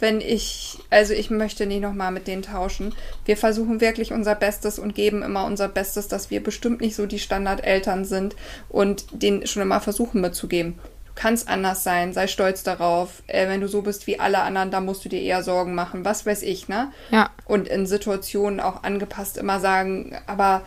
[0.00, 2.94] wenn ich, also ich möchte nicht nochmal mit denen tauschen.
[3.24, 7.06] Wir versuchen wirklich unser Bestes und geben immer unser Bestes, dass wir bestimmt nicht so
[7.06, 8.36] die Standardeltern sind
[8.68, 10.78] und denen schon immer versuchen mitzugeben
[11.14, 13.22] kannst anders sein, sei stolz darauf.
[13.26, 16.04] Äh, wenn du so bist wie alle anderen, da musst du dir eher Sorgen machen.
[16.04, 16.92] Was weiß ich, ne?
[17.10, 17.28] Ja.
[17.44, 20.62] Und in Situationen auch angepasst immer sagen, aber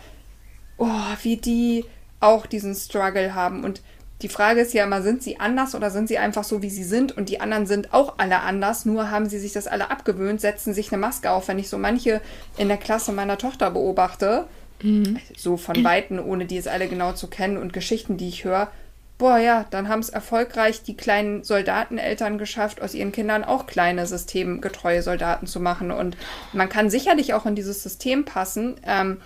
[0.76, 0.86] oh,
[1.22, 1.84] wie die
[2.20, 3.64] auch diesen Struggle haben.
[3.64, 3.82] Und
[4.24, 6.82] die Frage ist ja immer, sind sie anders oder sind sie einfach so, wie sie
[6.82, 7.14] sind?
[7.14, 10.72] Und die anderen sind auch alle anders, nur haben sie sich das alle abgewöhnt, setzen
[10.72, 11.46] sich eine Maske auf.
[11.46, 12.22] Wenn ich so manche
[12.56, 14.46] in der Klasse meiner Tochter beobachte,
[14.80, 15.18] mhm.
[15.36, 18.70] so von Weitem, ohne die es alle genau zu kennen und Geschichten, die ich höre,
[19.18, 24.06] boah ja, dann haben es erfolgreich die kleinen Soldateneltern geschafft, aus ihren Kindern auch kleine
[24.06, 25.90] systemgetreue Soldaten zu machen.
[25.90, 26.16] Und
[26.54, 29.18] man kann sicherlich auch in dieses System passen, ähm,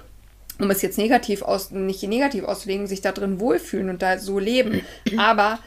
[0.58, 4.38] um es jetzt negativ aus, nicht negativ auszulegen, sich da drin wohlfühlen und da so
[4.38, 4.82] leben.
[5.16, 5.58] Aber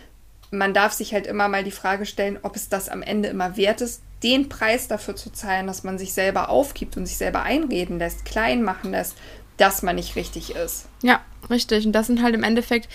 [0.52, 3.56] man darf sich halt immer mal die Frage stellen, ob es das am Ende immer
[3.58, 7.44] wert ist, den Preis dafür zu zahlen, dass man sich selber aufgibt und sich selber
[7.44, 9.16] einreden lässt, klein machen lässt,
[9.58, 10.88] dass man nicht richtig ist.
[11.02, 11.86] Ja, richtig.
[11.86, 12.90] Und das sind halt im Endeffekt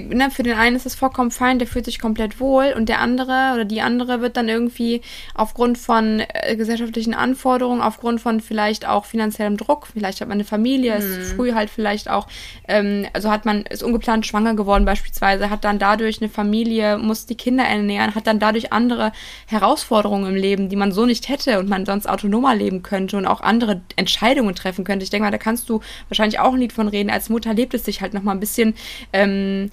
[0.00, 3.00] ne, für den einen ist es vollkommen fein, der fühlt sich komplett wohl und der
[3.00, 5.02] andere oder die andere wird dann irgendwie
[5.34, 10.44] aufgrund von äh, gesellschaftlichen Anforderungen, aufgrund von vielleicht auch finanziellem Druck, vielleicht hat man eine
[10.44, 11.20] Familie, mhm.
[11.20, 12.26] ist früh halt vielleicht auch,
[12.68, 17.26] ähm, also hat man, ist ungeplant schwanger geworden beispielsweise, hat dann dadurch eine Familie, muss
[17.26, 19.12] die Kinder ernähren, hat dann dadurch andere
[19.46, 23.26] Herausforderungen im Leben, die man so nicht hätte und man sonst autonomer leben könnte und
[23.26, 25.04] auch andere Entscheidungen treffen könnte.
[25.04, 27.10] Ich denke mal, da kannst du wahrscheinlich auch ein Lied von reden.
[27.10, 28.74] Als Mutter lebt es sich halt nochmal ein bisschen
[29.12, 29.70] ähm,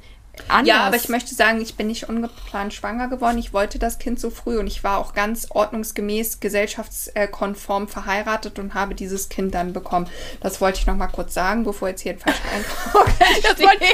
[0.48, 0.68] anders.
[0.68, 3.38] Ja, aber ich möchte sagen, ich bin nicht ungeplant schwanger geworden.
[3.38, 8.74] Ich wollte das Kind so früh und ich war auch ganz ordnungsgemäß gesellschaftskonform verheiratet und
[8.74, 10.08] habe dieses Kind dann bekommen.
[10.42, 13.08] Das wollte ich noch mal kurz sagen, bevor jetzt hier ein falscher Eindruck
[13.60, 13.86] wollte,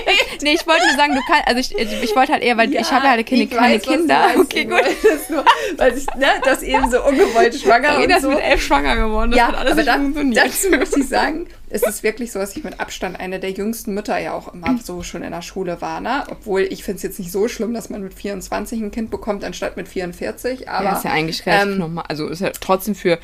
[0.42, 2.82] Nee, ich wollte nur sagen, du kannst, also ich, ich wollte halt eher, weil ja,
[2.82, 4.28] ich habe halt keine, keine weiß, Kinder.
[4.38, 4.82] Okay, gut.
[5.30, 5.44] Nur,
[5.78, 8.30] weil ich, ne, das eben so ungewollt schwanger und das so.
[8.30, 9.32] mit elf schwanger geworden.
[9.32, 12.56] Das ja, hat alles aber da, dazu muss ich sagen, es ist wirklich so, dass
[12.56, 15.82] ich mit Abstand eine der jüngsten Mütter ja auch immer so schon in der Schule
[15.82, 16.00] war.
[16.00, 16.24] Ne?
[16.30, 19.44] Obwohl ich finde es jetzt nicht so schlimm, dass man mit 24 ein Kind bekommt,
[19.44, 20.70] anstatt mit 44.
[20.70, 22.06] Aber, ja, ist ja eigentlich relativ ähm, normal.
[22.08, 23.20] Also ist ja trotzdem für,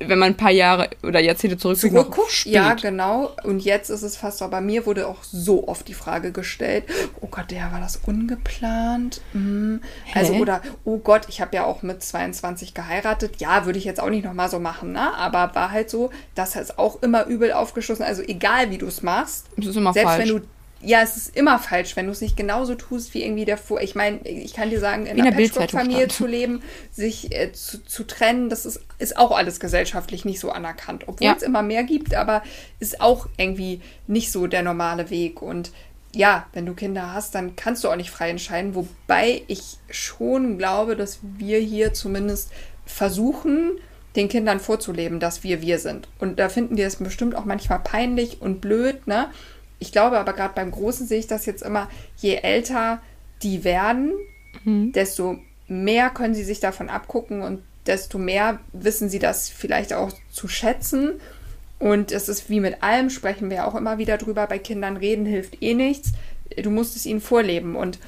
[0.00, 2.46] wenn man ein paar Jahre oder Jahrzehnte zurückguckt, zurückguckt?
[2.46, 3.34] Ja genau.
[3.42, 6.84] Und jetzt ist es fast so bei mir wurde auch so oft die Frage gestellt
[7.20, 9.20] oh Gott der war das ungeplant?
[9.32, 9.80] Mhm.
[10.14, 13.40] also oder oh Gott ich habe ja auch mit 22 geheiratet.
[13.40, 15.14] Ja würde ich jetzt auch nicht noch mal so machen ne?
[15.14, 19.02] Aber war halt so das hat auch immer übel aufgeschlossen also egal wie du es
[19.02, 20.28] machst ist selbst falsch.
[20.28, 20.46] wenn du
[20.82, 23.80] ja, es ist immer falsch, wenn du es nicht genauso tust wie irgendwie davor.
[23.80, 27.84] Ich meine, ich kann dir sagen, in, in einer Patchwork-Familie zu leben, sich äh, zu,
[27.84, 31.04] zu, trennen, das ist, ist auch alles gesellschaftlich nicht so anerkannt.
[31.06, 31.34] Obwohl ja.
[31.36, 32.42] es immer mehr gibt, aber
[32.80, 35.40] ist auch irgendwie nicht so der normale Weg.
[35.40, 35.70] Und
[36.14, 38.74] ja, wenn du Kinder hast, dann kannst du auch nicht frei entscheiden.
[38.74, 42.50] Wobei ich schon glaube, dass wir hier zumindest
[42.84, 43.78] versuchen,
[44.16, 46.08] den Kindern vorzuleben, dass wir wir sind.
[46.18, 49.30] Und da finden die es bestimmt auch manchmal peinlich und blöd, ne?
[49.82, 53.02] Ich glaube aber gerade beim Großen sehe ich das jetzt immer, je älter
[53.42, 54.12] die werden,
[54.64, 54.92] mhm.
[54.92, 60.12] desto mehr können sie sich davon abgucken und desto mehr wissen sie das vielleicht auch
[60.30, 61.14] zu schätzen.
[61.80, 65.26] Und es ist wie mit allem, sprechen wir auch immer wieder drüber, bei Kindern reden
[65.26, 66.12] hilft eh nichts.
[66.62, 67.74] Du musst es ihnen vorleben.
[67.74, 67.98] Und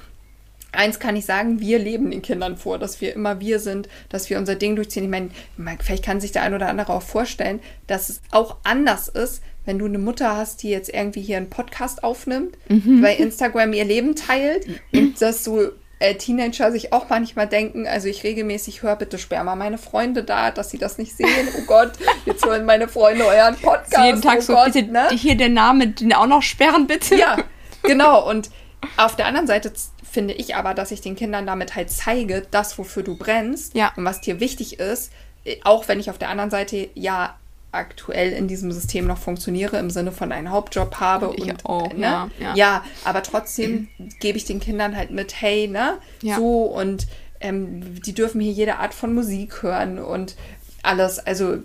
[0.70, 4.30] eins kann ich sagen, wir leben den Kindern vor, dass wir immer wir sind, dass
[4.30, 5.04] wir unser Ding durchziehen.
[5.04, 7.58] Ich meine, vielleicht kann sich der ein oder andere auch vorstellen,
[7.88, 11.50] dass es auch anders ist, wenn du eine Mutter hast, die jetzt irgendwie hier einen
[11.50, 13.00] Podcast aufnimmt, mhm.
[13.00, 18.08] bei Instagram ihr Leben teilt und dass so äh, Teenager sich auch manchmal denken, also
[18.08, 21.48] ich regelmäßig höre, bitte sperr mal meine Freunde da, dass sie das nicht sehen.
[21.58, 21.92] Oh Gott,
[22.26, 24.04] jetzt hören meine Freunde euren Podcast.
[24.04, 25.08] jeden Tag oh so, Gott, bitte ne?
[25.10, 27.16] hier der Name, den auch noch sperren, bitte.
[27.16, 27.36] Ja,
[27.82, 28.28] genau.
[28.28, 28.50] Und
[28.96, 29.72] auf der anderen Seite
[30.10, 33.92] finde ich aber, dass ich den Kindern damit halt zeige, das, wofür du brennst ja.
[33.96, 35.10] und was dir wichtig ist,
[35.44, 37.36] äh, auch wenn ich auf der anderen Seite ja
[37.74, 41.32] aktuell in diesem System noch funktioniere, im Sinne von einen Hauptjob habe.
[41.36, 42.00] Ich und, auch, ne?
[42.00, 42.54] ja, ja.
[42.54, 43.88] ja, aber trotzdem
[44.20, 46.36] gebe ich den Kindern halt mit, hey, ne, ja.
[46.36, 47.06] so und
[47.40, 50.36] ähm, die dürfen hier jede Art von Musik hören und
[50.82, 51.18] alles.
[51.18, 51.58] Also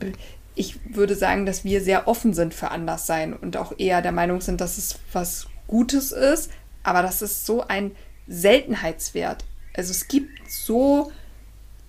[0.56, 4.41] ich würde sagen, dass wir sehr offen sind für Anderssein und auch eher der Meinung
[4.41, 6.52] sind, dass es was Gutes ist,
[6.84, 7.91] aber das ist so ein
[8.28, 9.45] Seltenheitswert.
[9.74, 11.12] Also es gibt so,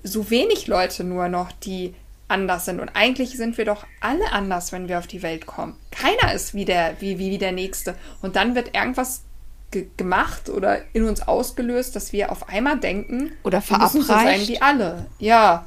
[0.04, 1.94] so wenig Leute nur noch, die
[2.30, 2.80] anders sind.
[2.80, 5.76] Und eigentlich sind wir doch alle anders, wenn wir auf die Welt kommen.
[5.90, 7.94] Keiner ist wie der, wie, wie, wie der Nächste.
[8.22, 9.22] Und dann wird irgendwas
[9.70, 13.94] ge gemacht oder in uns ausgelöst, dass wir auf einmal denken, oder verabreicht.
[13.94, 15.06] Wir müssen so sein wie alle.
[15.18, 15.66] Ja.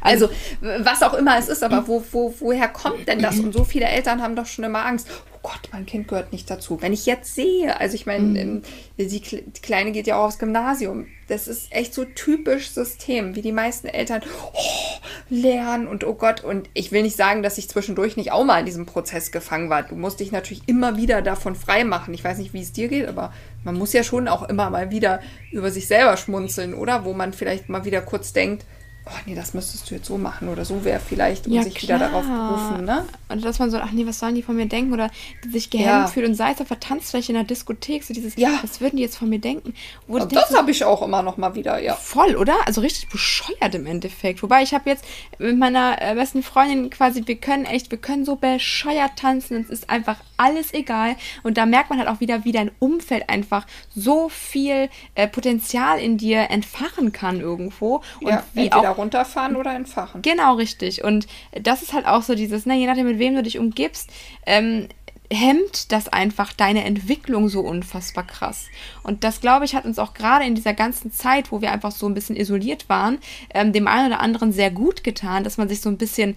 [0.00, 0.28] Also,
[0.60, 3.38] was auch immer es ist, aber wo, wo, woher kommt denn das?
[3.38, 5.08] Und so viele Eltern haben doch schon immer Angst.
[5.32, 6.82] Oh Gott, mein Kind gehört nicht dazu.
[6.82, 8.62] Wenn ich jetzt sehe, also ich meine, mhm.
[8.98, 11.06] die, die, Kleine geht ja auch aufs Gymnasium.
[11.28, 16.44] Das ist echt so typisch System, wie die meisten Eltern oh, lernen und oh Gott.
[16.44, 19.70] Und ich will nicht sagen, dass ich zwischendurch nicht auch mal in diesem Prozess gefangen
[19.70, 19.82] war.
[19.82, 22.12] Du musst dich natürlich immer wieder davon frei machen.
[22.12, 23.32] Ich weiß nicht, wie es dir geht, aber
[23.64, 25.20] man muss ja schon auch immer mal wieder
[25.52, 27.06] über sich selber schmunzeln, oder?
[27.06, 28.66] Wo man vielleicht mal wieder kurz denkt,
[29.10, 31.74] oh nee, das müsstest du jetzt so machen oder so wäre vielleicht, um ja, sich
[31.74, 31.98] klar.
[31.98, 33.04] wieder darauf berufen, ne?
[33.28, 34.92] Und dass man so, ach nee, was sollen die von mir denken?
[34.92, 35.10] Oder
[35.50, 36.06] sich gehemmt ja.
[36.06, 38.58] fühlt und sei es auf der Tanzfläche in der Diskothek, so dieses, ja.
[38.62, 39.74] was würden die jetzt von mir denken?
[40.06, 41.94] Wo das habe ich auch immer noch mal wieder, ja.
[41.94, 42.54] Voll, oder?
[42.66, 44.42] Also richtig bescheuert im Endeffekt.
[44.42, 45.04] Wobei ich habe jetzt
[45.38, 49.70] mit meiner äh, besten Freundin quasi, wir können echt, wir können so bescheuert tanzen, es
[49.70, 51.16] ist einfach alles egal.
[51.42, 55.98] Und da merkt man halt auch wieder, wie dein Umfeld einfach so viel äh, Potenzial
[55.98, 58.02] in dir entfachen kann irgendwo.
[58.20, 60.22] Und ja, wie auch runterfahren oder entfachen.
[60.22, 61.02] Genau, richtig.
[61.02, 61.26] Und
[61.60, 64.10] das ist halt auch so dieses, ne, je nachdem, mit wem du dich umgibst,
[64.46, 64.88] ähm,
[65.32, 68.66] hemmt das einfach deine Entwicklung so unfassbar krass.
[69.02, 71.92] Und das, glaube ich, hat uns auch gerade in dieser ganzen Zeit, wo wir einfach
[71.92, 73.18] so ein bisschen isoliert waren,
[73.54, 76.36] ähm, dem einen oder anderen sehr gut getan, dass man sich so ein bisschen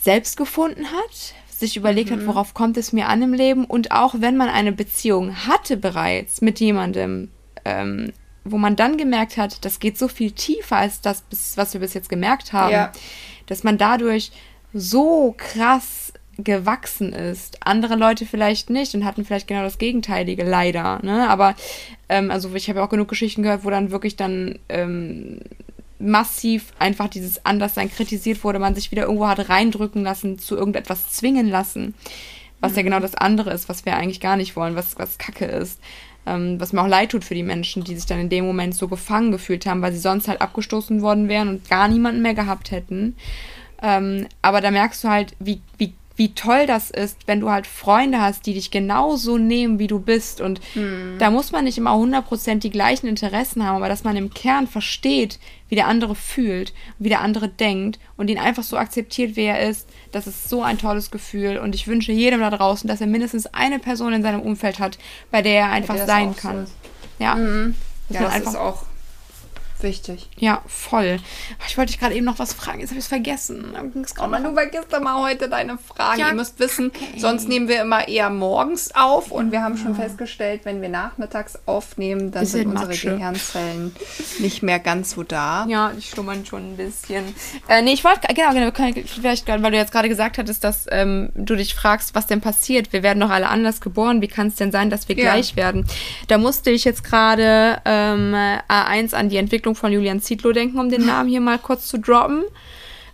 [0.00, 2.20] selbst gefunden hat, sich überlegt mhm.
[2.20, 5.76] hat, worauf kommt es mir an im Leben und auch wenn man eine Beziehung hatte
[5.76, 7.30] bereits mit jemandem,
[7.64, 8.12] ähm,
[8.44, 11.24] wo man dann gemerkt hat, das geht so viel tiefer als das,
[11.56, 12.92] was wir bis jetzt gemerkt haben, ja.
[13.46, 14.32] dass man dadurch
[14.72, 17.58] so krass gewachsen ist.
[17.64, 20.98] Andere Leute vielleicht nicht und hatten vielleicht genau das Gegenteilige, leider.
[21.02, 21.28] Ne?
[21.28, 21.54] Aber
[22.08, 25.40] ähm, also ich habe ja auch genug Geschichten gehört, wo dann wirklich dann ähm,
[25.98, 31.10] massiv einfach dieses Anderssein kritisiert wurde, man sich wieder irgendwo hat reindrücken lassen, zu irgendetwas
[31.10, 31.94] zwingen lassen.
[32.60, 32.78] Was mhm.
[32.78, 35.80] ja genau das andere ist, was wir eigentlich gar nicht wollen, was, was Kacke ist.
[36.24, 38.74] Ähm, was mir auch leid tut für die Menschen, die sich dann in dem Moment
[38.74, 42.34] so gefangen gefühlt haben, weil sie sonst halt abgestoßen worden wären und gar niemanden mehr
[42.34, 43.16] gehabt hätten.
[43.82, 47.66] Ähm, aber da merkst du halt, wie, wie wie toll das ist, wenn du halt
[47.66, 50.40] Freunde hast, die dich genauso nehmen, wie du bist.
[50.40, 51.16] Und mhm.
[51.18, 54.66] da muss man nicht immer 100% die gleichen Interessen haben, aber dass man im Kern
[54.66, 55.38] versteht,
[55.72, 59.66] wie der andere fühlt, wie der andere denkt und ihn einfach so akzeptiert, wie er
[59.66, 61.56] ist, das ist so ein tolles Gefühl.
[61.56, 64.98] Und ich wünsche jedem da draußen, dass er mindestens eine Person in seinem Umfeld hat,
[65.30, 66.66] bei der er einfach sein kann.
[66.66, 66.72] So
[67.20, 67.36] ja.
[67.36, 67.74] Mhm.
[68.10, 68.84] Ja, das einfach ist auch
[69.82, 70.28] wichtig.
[70.36, 71.18] Ja, voll.
[71.68, 73.72] Ich wollte dich gerade eben noch was fragen, jetzt habe ich es vergessen.
[73.72, 76.20] Mann, du vergisst immer heute deine Fragen.
[76.20, 77.18] Ja, Ihr müsst wissen, okay.
[77.18, 80.02] sonst nehmen wir immer eher morgens auf und wir haben schon ja.
[80.02, 83.10] festgestellt, wenn wir nachmittags aufnehmen, dann sind unsere Matsche.
[83.10, 83.94] Gehirnzellen
[84.38, 85.66] nicht mehr ganz so da.
[85.68, 87.34] Ja, die schlummern schon ein bisschen.
[87.68, 88.70] Äh, nee, ich wollte, genau, genau,
[89.06, 92.92] vielleicht, weil du jetzt gerade gesagt hattest, dass ähm, du dich fragst, was denn passiert.
[92.92, 94.22] Wir werden doch alle anders geboren.
[94.22, 95.24] Wie kann es denn sein, dass wir ja.
[95.24, 95.86] gleich werden?
[96.28, 100.78] Da musste ich jetzt gerade ähm, A1 an die Entwicklung Entwicklung von Julian Zietlow denken,
[100.78, 102.44] um den Namen hier mal kurz zu droppen.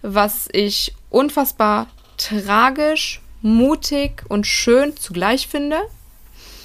[0.03, 5.79] Was ich unfassbar tragisch, mutig und schön zugleich finde.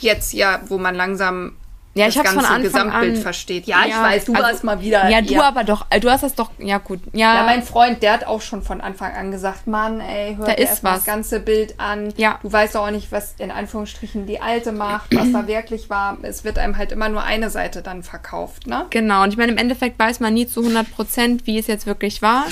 [0.02, 1.56] Jetzt ja, wo man langsam
[1.96, 3.68] ja, das ich ganze von Anfang Gesamtbild an, versteht.
[3.68, 5.10] Ja, ja, ich weiß, du also, warst mal wieder.
[5.10, 5.44] Ja, du ja.
[5.44, 7.02] aber doch, du hast das doch, ja gut.
[7.14, 7.36] Ja.
[7.36, 10.54] ja, mein Freund, der hat auch schon von Anfang an gesagt, Mann, ey, hör da
[10.54, 12.12] dir erst mal das ganze Bild an.
[12.18, 12.40] Ja.
[12.42, 16.18] Du weißt auch nicht, was in Anführungsstrichen die alte macht, was da wirklich war.
[16.24, 18.88] Es wird einem halt immer nur eine Seite dann verkauft, ne?
[18.90, 21.86] Genau, und ich meine, im Endeffekt weiß man nie zu 100 Prozent, wie es jetzt
[21.86, 22.46] wirklich war.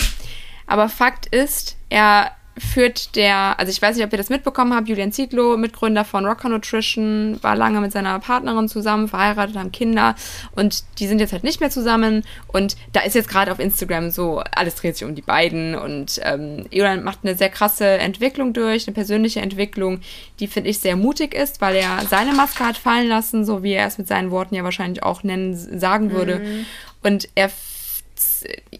[0.67, 4.89] Aber Fakt ist, er führt der, also ich weiß nicht, ob ihr das mitbekommen habt,
[4.89, 10.15] Julian Zietlow, Mitgründer von Rocker Nutrition, war lange mit seiner Partnerin zusammen, verheiratet, haben Kinder
[10.51, 14.11] und die sind jetzt halt nicht mehr zusammen und da ist jetzt gerade auf Instagram
[14.11, 18.51] so, alles dreht sich um die beiden und ähm, Julian macht eine sehr krasse Entwicklung
[18.51, 20.01] durch, eine persönliche Entwicklung,
[20.39, 23.73] die finde ich sehr mutig ist, weil er seine Maske hat fallen lassen, so wie
[23.73, 26.65] er es mit seinen Worten ja wahrscheinlich auch nennen, sagen würde mhm.
[27.01, 27.49] und er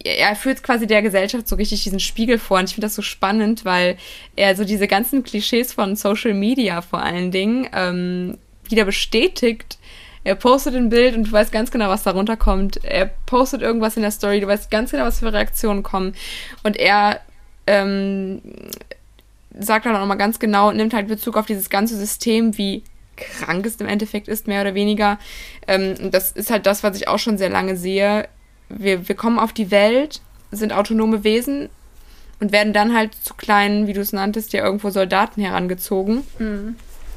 [0.04, 2.58] er führt quasi der Gesellschaft so richtig diesen Spiegel vor.
[2.58, 3.96] Und ich finde das so spannend, weil
[4.36, 9.78] er so diese ganzen Klischees von Social Media vor allen Dingen ähm, wieder bestätigt.
[10.24, 12.84] Er postet ein Bild und du weißt ganz genau, was darunter kommt.
[12.84, 16.14] Er postet irgendwas in der Story, du weißt ganz genau, was für Reaktionen kommen.
[16.62, 17.20] Und er
[17.66, 18.40] ähm,
[19.58, 22.82] sagt dann auch nochmal ganz genau, nimmt halt Bezug auf dieses ganze System, wie
[23.16, 25.18] krank es im Endeffekt ist, mehr oder weniger.
[25.66, 28.28] Ähm, das ist halt das, was ich auch schon sehr lange sehe
[28.78, 31.68] wir, wir kommen auf die Welt, sind autonome Wesen
[32.40, 36.24] und werden dann halt zu kleinen, wie du es nanntest, ja irgendwo Soldaten herangezogen.
[36.38, 36.76] Mhm.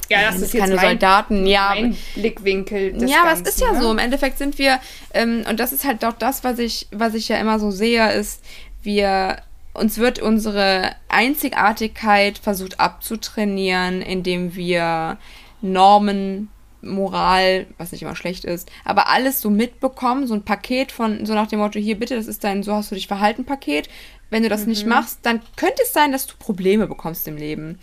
[0.10, 1.70] Ja, das Nein, ist keine mein, Soldaten, ja.
[1.74, 2.94] Mein Blickwinkel.
[2.94, 3.82] Des ja, aber es ist ja ne?
[3.82, 3.92] so.
[3.92, 4.80] Im Endeffekt sind wir,
[5.14, 8.12] ähm, und das ist halt doch das, was ich, was ich ja immer so sehe,
[8.12, 8.44] ist,
[8.84, 9.38] wir,
[9.74, 15.18] uns wird unsere Einzigartigkeit versucht abzutrainieren, indem wir
[15.62, 16.50] Normen
[16.86, 21.34] Moral, was nicht immer schlecht ist, aber alles so mitbekommen, so ein Paket von, so
[21.34, 23.90] nach dem Motto, hier bitte, das ist dein, so hast du dich verhalten Paket.
[24.30, 24.70] Wenn du das mhm.
[24.70, 27.80] nicht machst, dann könnte es sein, dass du Probleme bekommst im Leben.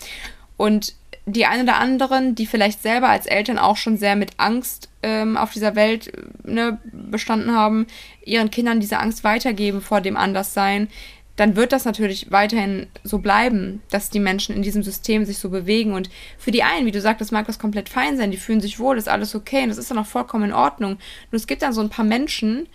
[0.56, 4.88] Und die einen oder anderen, die vielleicht selber als Eltern auch schon sehr mit Angst
[5.02, 6.12] ähm, auf dieser Welt
[6.44, 7.86] ne, bestanden haben,
[8.24, 10.88] ihren Kindern diese Angst weitergeben vor dem Anderssein,
[11.36, 15.48] dann wird das natürlich weiterhin so bleiben, dass die Menschen in diesem System sich so
[15.48, 15.94] bewegen.
[15.94, 18.78] Und für die einen, wie du sagtest, mag das komplett fein sein, die fühlen sich
[18.78, 20.98] wohl, ist alles okay und das ist dann auch vollkommen in Ordnung.
[21.30, 22.68] Nur es gibt dann so ein paar Menschen,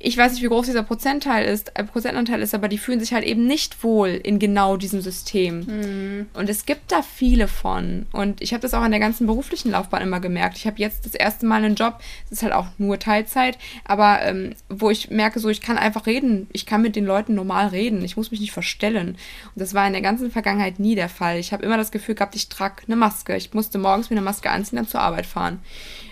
[0.00, 3.12] ich weiß nicht, wie groß dieser Prozentteil ist, äh, Prozentanteil ist, aber die fühlen sich
[3.12, 5.60] halt eben nicht wohl in genau diesem System.
[5.60, 6.26] Mhm.
[6.34, 8.06] Und es gibt da viele von.
[8.12, 10.56] Und ich habe das auch in der ganzen beruflichen Laufbahn immer gemerkt.
[10.56, 14.22] Ich habe jetzt das erste Mal einen Job, es ist halt auch nur Teilzeit, aber
[14.22, 16.46] ähm, wo ich merke, so ich kann einfach reden.
[16.52, 18.04] Ich kann mit den Leuten normal reden.
[18.04, 19.08] Ich muss mich nicht verstellen.
[19.08, 21.38] Und das war in der ganzen Vergangenheit nie der Fall.
[21.38, 23.36] Ich habe immer das Gefühl gehabt, ich trage eine Maske.
[23.36, 25.60] Ich musste morgens mir eine Maske anziehen, dann zur Arbeit fahren.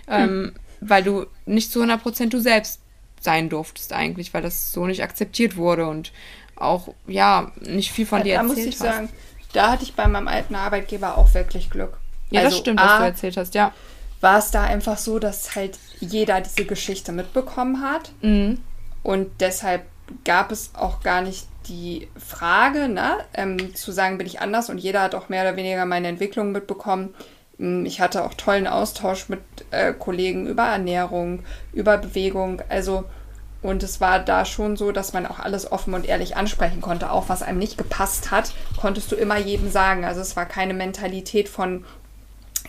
[0.09, 0.13] Mhm.
[0.13, 2.81] Ähm, weil du nicht zu 100% du selbst
[3.21, 6.13] sein durftest eigentlich, weil das so nicht akzeptiert wurde und
[6.57, 8.97] auch, ja, nicht viel von ja, dir da erzählt muss ich hast.
[8.97, 9.09] sagen,
[9.53, 11.99] da hatte ich bei meinem alten Arbeitgeber auch wirklich Glück.
[12.31, 13.73] Ja, also, das stimmt, was A, du erzählt hast, ja.
[14.21, 18.61] War es da einfach so, dass halt jeder diese Geschichte mitbekommen hat mhm.
[19.03, 19.85] und deshalb
[20.25, 24.79] gab es auch gar nicht die Frage, ne, ähm, zu sagen, bin ich anders und
[24.79, 27.15] jeder hat auch mehr oder weniger meine Entwicklung mitbekommen.
[27.59, 29.41] Hm, ich hatte auch tollen Austausch mit
[29.71, 31.41] äh, Kollegen über Ernährung,
[31.73, 32.63] über Bewegung.
[32.69, 33.05] Also,
[33.63, 37.11] und es war da schon so, dass man auch alles offen und ehrlich ansprechen konnte.
[37.11, 40.05] Auch was einem nicht gepasst hat, konntest du immer jedem sagen.
[40.05, 41.85] Also es war keine Mentalität von,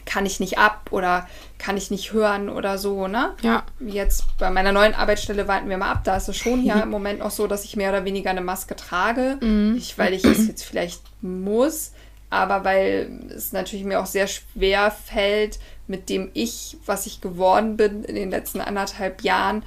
[0.06, 1.28] kann ich nicht ab oder
[1.60, 3.36] kann ich nicht hören oder so, ne?
[3.42, 3.64] Ja.
[3.80, 6.02] Jetzt bei meiner neuen Arbeitsstelle warten wir mal ab.
[6.06, 8.42] Da ist es schon ja im Moment auch so, dass ich mehr oder weniger eine
[8.42, 9.38] Maske trage.
[9.42, 9.76] Mhm.
[9.78, 11.92] Ich, weil ich es jetzt vielleicht muss.
[12.30, 17.78] Aber weil es natürlich mir auch sehr schwer fällt, mit dem ich, was ich geworden
[17.78, 19.64] bin in den letzten anderthalb Jahren,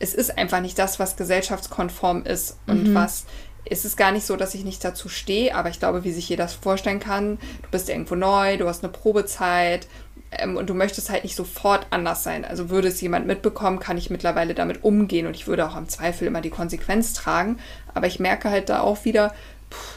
[0.00, 2.94] es ist einfach nicht das, was gesellschaftskonform ist und mhm.
[2.94, 3.26] was
[3.64, 6.28] es ist gar nicht so, dass ich nicht dazu stehe, aber ich glaube, wie sich
[6.28, 9.86] jeder das vorstellen kann, du bist irgendwo neu, du hast eine Probezeit
[10.32, 12.44] ähm, und du möchtest halt nicht sofort anders sein.
[12.44, 15.88] Also würde es jemand mitbekommen, kann ich mittlerweile damit umgehen und ich würde auch im
[15.88, 17.58] Zweifel immer die Konsequenz tragen.
[17.94, 19.32] Aber ich merke halt da auch wieder,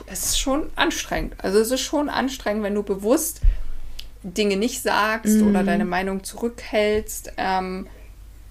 [0.08, 1.36] es ist schon anstrengend.
[1.38, 3.42] Also es ist schon anstrengend, wenn du bewusst
[4.24, 5.48] Dinge nicht sagst mhm.
[5.50, 7.34] oder deine Meinung zurückhältst.
[7.38, 7.88] Ähm,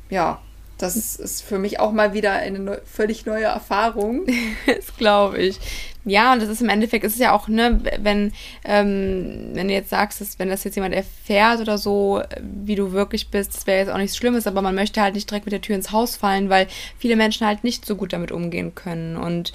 [0.09, 0.41] ja,
[0.79, 4.27] das ist für mich auch mal wieder eine neu, völlig neue Erfahrung.
[4.67, 5.59] das glaube ich.
[6.05, 8.33] Ja, und das ist im Endeffekt, ist es ja auch, ne, wenn,
[8.65, 12.93] ähm, wenn du jetzt sagst, dass, wenn das jetzt jemand erfährt oder so, wie du
[12.93, 15.53] wirklich bist, das wäre jetzt auch nichts Schlimmes, aber man möchte halt nicht direkt mit
[15.53, 16.67] der Tür ins Haus fallen, weil
[16.99, 19.17] viele Menschen halt nicht so gut damit umgehen können.
[19.17, 19.55] Und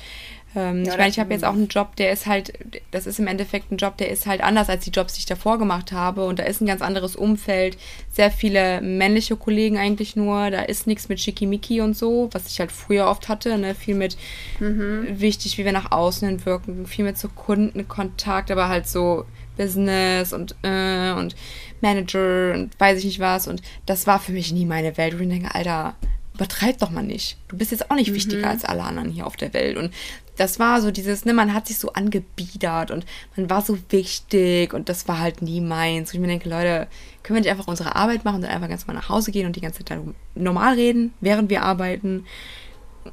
[0.55, 2.53] ähm, ja, ich meine, ich habe jetzt auch einen Job, der ist halt,
[2.91, 5.25] das ist im Endeffekt ein Job, der ist halt anders als die Jobs, die ich
[5.27, 6.25] davor gemacht habe.
[6.25, 7.77] Und da ist ein ganz anderes Umfeld.
[8.12, 10.49] Sehr viele männliche Kollegen eigentlich nur.
[10.49, 13.57] Da ist nichts mit Schickimicki und so, was ich halt früher oft hatte.
[13.57, 13.75] Ne?
[13.75, 14.17] Viel mit
[14.59, 15.07] mhm.
[15.09, 16.88] wichtig, wie wir nach außen hin wirken.
[16.88, 21.35] Viel mit so Kundenkontakt, aber halt so Business und, äh, und
[21.81, 23.47] Manager und weiß ich nicht was.
[23.47, 25.13] Und das war für mich nie meine Welt.
[25.13, 25.95] Und ich denke, Alter,
[26.33, 27.38] übertreib doch mal nicht.
[27.49, 28.15] Du bist jetzt auch nicht mhm.
[28.15, 29.77] wichtiger als alle anderen hier auf der Welt.
[29.77, 29.93] Und
[30.39, 34.73] das war so dieses, ne, man hat sich so angebiedert und man war so wichtig
[34.73, 36.10] und das war halt nie meins.
[36.10, 36.88] Und ich mir denke, Leute,
[37.23, 39.45] können wir nicht einfach unsere Arbeit machen und dann einfach ganz mal nach Hause gehen
[39.45, 39.99] und die ganze Zeit
[40.36, 42.25] normal reden, während wir arbeiten?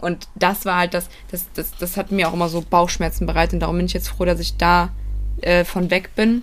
[0.01, 3.55] Und das war halt das, das, das, das hat mir auch immer so Bauchschmerzen bereitet
[3.55, 4.91] und darum bin ich jetzt froh, dass ich da
[5.41, 6.43] äh, von weg bin.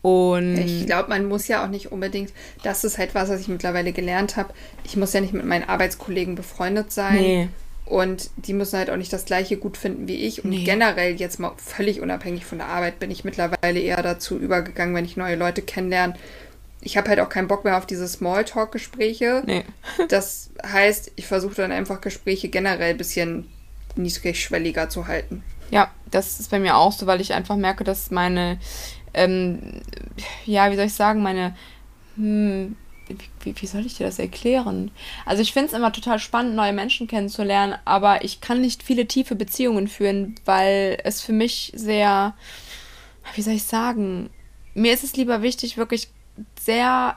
[0.00, 3.48] Und ich glaube, man muss ja auch nicht unbedingt, das ist halt was, was ich
[3.48, 4.54] mittlerweile gelernt habe.
[4.84, 7.14] Ich muss ja nicht mit meinen Arbeitskollegen befreundet sein.
[7.16, 7.48] Nee.
[7.86, 10.42] Und die müssen halt auch nicht das gleiche gut finden wie ich.
[10.42, 10.64] Und nee.
[10.64, 15.04] generell jetzt mal völlig unabhängig von der Arbeit bin ich mittlerweile eher dazu übergegangen, wenn
[15.04, 16.14] ich neue Leute kennenlerne.
[16.80, 19.42] Ich habe halt auch keinen Bock mehr auf diese Smalltalk-Gespräche.
[19.46, 19.64] Nee.
[20.08, 23.48] das heißt, ich versuche dann einfach Gespräche generell ein bisschen
[23.96, 25.42] niedrigschwelliger zu halten.
[25.70, 28.58] Ja, das ist bei mir auch so, weil ich einfach merke, dass meine,
[29.12, 29.82] ähm,
[30.46, 31.54] ja, wie soll ich sagen, meine
[32.16, 32.76] hm,
[33.08, 34.90] wie, wie soll ich dir das erklären?
[35.26, 39.06] Also ich finde es immer total spannend, neue Menschen kennenzulernen, aber ich kann nicht viele
[39.06, 42.34] tiefe Beziehungen führen, weil es für mich sehr,
[43.34, 44.30] wie soll ich sagen,
[44.74, 46.08] mir ist es lieber wichtig, wirklich
[46.58, 47.16] sehr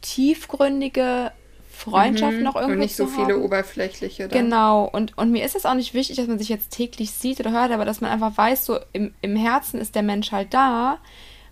[0.00, 1.32] tiefgründige
[1.70, 3.42] Freundschaften mhm, noch irgendwo Und nicht so viele haben.
[3.42, 4.28] oberflächliche.
[4.28, 4.44] Dann.
[4.44, 7.40] Genau, und, und mir ist es auch nicht wichtig, dass man sich jetzt täglich sieht
[7.40, 10.52] oder hört, aber dass man einfach weiß, so im, im Herzen ist der Mensch halt
[10.52, 10.98] da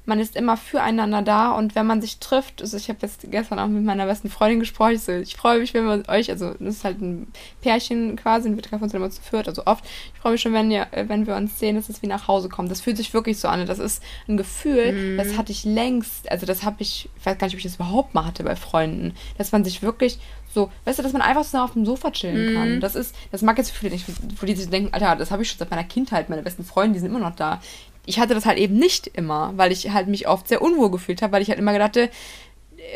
[0.09, 3.59] man ist immer füreinander da und wenn man sich trifft, also ich habe jetzt gestern
[3.59, 6.55] auch mit meiner besten Freundin gesprochen, ich, so, ich freue mich, wenn wir euch, also
[6.59, 10.21] das ist halt ein Pärchen quasi, wir treffen uns immer zu viert, also oft, ich
[10.21, 12.71] freue mich schon, wenn, ihr, wenn wir uns sehen, dass es wie nach Hause kommt.
[12.71, 15.16] Das fühlt sich wirklich so an, das ist ein Gefühl, mhm.
[15.18, 17.75] das hatte ich längst, also das habe ich, ich weiß gar nicht, ob ich das
[17.75, 20.18] überhaupt mal hatte bei Freunden, dass man sich wirklich
[20.55, 22.75] so, weißt du, dass man einfach so auf dem Sofa chillen kann.
[22.77, 22.81] Mhm.
[22.81, 24.07] Das ist, das mag jetzt für viele nicht,
[24.40, 26.94] wo die sich denken, Alter, das habe ich schon seit meiner Kindheit, meine besten Freunde,
[26.94, 27.61] die sind immer noch da
[28.09, 31.21] ich hatte das halt eben nicht immer, weil ich halt mich oft sehr unwohl gefühlt
[31.21, 32.09] habe, weil ich halt immer gedachte,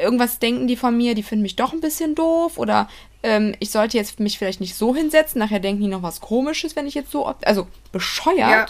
[0.00, 2.88] irgendwas denken die von mir, die finden mich doch ein bisschen doof oder
[3.22, 6.76] ähm, ich sollte jetzt mich vielleicht nicht so hinsetzen, nachher denken die noch was komisches,
[6.76, 8.38] wenn ich jetzt so, also bescheuert.
[8.38, 8.66] Ja.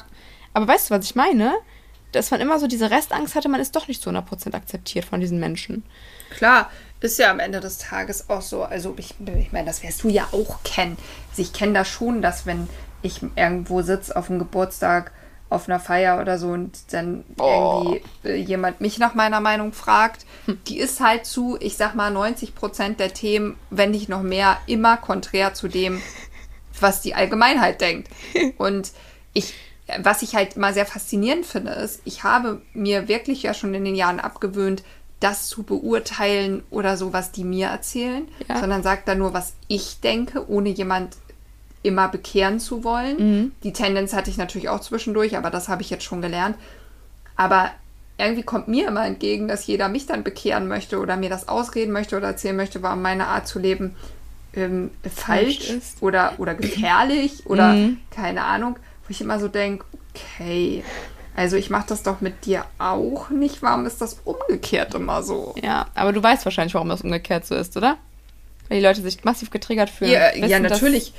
[0.53, 1.55] Aber weißt du, was ich meine?
[2.11, 5.21] Dass man immer so diese Restangst hatte, man ist doch nicht zu 100% akzeptiert von
[5.21, 5.85] diesen Menschen.
[6.31, 8.65] Klar, ist ja am Ende des Tages auch so.
[8.65, 10.99] Also ich, ich meine, das wirst du ja auch kennen.
[11.31, 12.69] Also ich kenne das schon, dass wenn
[13.01, 15.13] ich irgendwo sitze auf dem Geburtstag
[15.53, 17.83] auf einer Feier oder so und dann oh.
[17.85, 20.27] irgendwie äh, jemand mich nach meiner Meinung fragt,
[20.69, 24.59] die ist halt zu, ich sag mal, 90 Prozent der Themen, wenn nicht noch mehr,
[24.67, 26.01] immer konträr zu dem,
[26.81, 28.09] was die Allgemeinheit denkt.
[28.59, 28.93] Und
[29.33, 29.55] ich,
[29.99, 33.85] was ich halt immer sehr faszinierend finde, ist, ich habe mir wirklich ja schon in
[33.85, 34.83] den Jahren abgewöhnt,
[35.21, 38.59] das zu beurteilen oder so, was die mir erzählen, ja.
[38.59, 41.17] sondern sagt da nur, was ich denke, ohne jemand
[41.83, 43.17] immer bekehren zu wollen.
[43.17, 43.53] Mhm.
[43.63, 46.57] Die Tendenz hatte ich natürlich auch zwischendurch, aber das habe ich jetzt schon gelernt.
[47.37, 47.71] Aber
[48.19, 51.93] irgendwie kommt mir immer entgegen, dass jeder mich dann bekehren möchte oder mir das ausreden
[51.93, 53.97] möchte oder erzählen möchte, warum meine Art zu leben
[54.55, 57.99] ähm, falsch ist oder, oder gefährlich oder mhm.
[58.11, 60.85] keine Ahnung, wo ich immer so denke, okay,
[61.35, 63.63] also ich mache das doch mit dir auch nicht.
[63.63, 65.55] Warum ist das umgekehrt immer so?
[65.63, 67.97] Ja, aber du weißt wahrscheinlich, warum das umgekehrt so ist, oder?
[68.69, 70.13] Weil die Leute sich massiv getriggert fühlen.
[70.13, 71.15] Ja, ja natürlich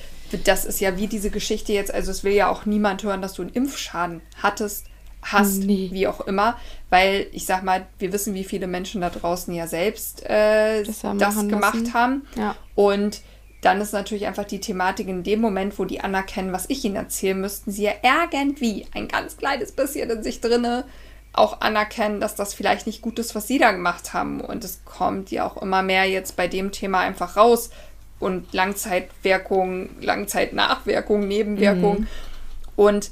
[0.46, 3.34] das ist ja wie diese Geschichte jetzt, also es will ja auch niemand hören, dass
[3.34, 4.88] du einen Impfschaden hattest,
[5.22, 5.90] hast, nee.
[5.92, 6.58] wie auch immer,
[6.90, 11.02] weil ich sag mal, wir wissen, wie viele Menschen da draußen ja selbst äh, das,
[11.02, 11.94] das gemacht lassen.
[11.94, 12.28] haben.
[12.36, 12.56] Ja.
[12.76, 13.22] Und
[13.62, 16.98] dann ist natürlich einfach die Thematik in dem Moment, wo die anerkennen, was ich ihnen
[16.98, 20.84] erzählen, müssten sie ja irgendwie ein ganz kleines bisschen in sich drinne
[21.34, 24.40] auch anerkennen, dass das vielleicht nicht gut ist, was sie da gemacht haben.
[24.40, 27.72] Und es kommt ja auch immer mehr jetzt bei dem Thema einfach raus.
[28.24, 32.02] Und Langzeitwirkung, Langzeitnachwirkung, Nebenwirkung.
[32.02, 32.08] Mhm.
[32.76, 33.12] Und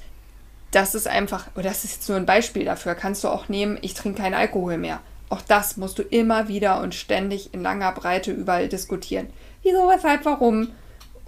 [0.72, 3.78] das ist einfach, oder das ist jetzt nur ein Beispiel dafür, kannst du auch nehmen,
[3.82, 5.02] ich trinke keinen Alkohol mehr.
[5.30, 9.28] Auch das musst du immer wieder und ständig in langer Breite überall diskutieren.
[9.64, 10.70] Wieso, weshalb, warum?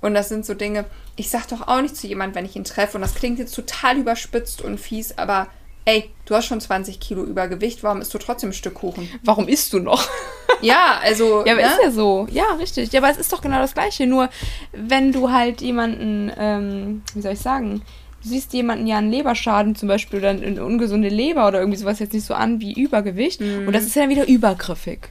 [0.01, 2.63] Und das sind so Dinge, ich sag doch auch nicht zu jemandem, wenn ich ihn
[2.63, 5.47] treffe, und das klingt jetzt total überspitzt und fies, aber
[5.85, 9.09] ey, du hast schon 20 Kilo Übergewicht, warum isst du trotzdem ein Stück Kuchen?
[9.23, 10.07] Warum isst du noch?
[10.61, 11.45] Ja, also.
[11.45, 11.67] ja, aber ne?
[11.67, 12.25] ist ja so.
[12.31, 12.93] Ja, richtig.
[12.93, 14.07] Ja, aber es ist doch genau das Gleiche.
[14.07, 14.29] Nur,
[14.71, 17.81] wenn du halt jemanden, ähm, wie soll ich sagen,
[18.21, 21.99] du siehst jemanden ja einen Leberschaden zum Beispiel oder eine ungesunde Leber oder irgendwie sowas
[21.99, 23.41] jetzt nicht so an wie Übergewicht.
[23.41, 23.67] Mhm.
[23.67, 25.09] Und das ist ja dann wieder übergriffig.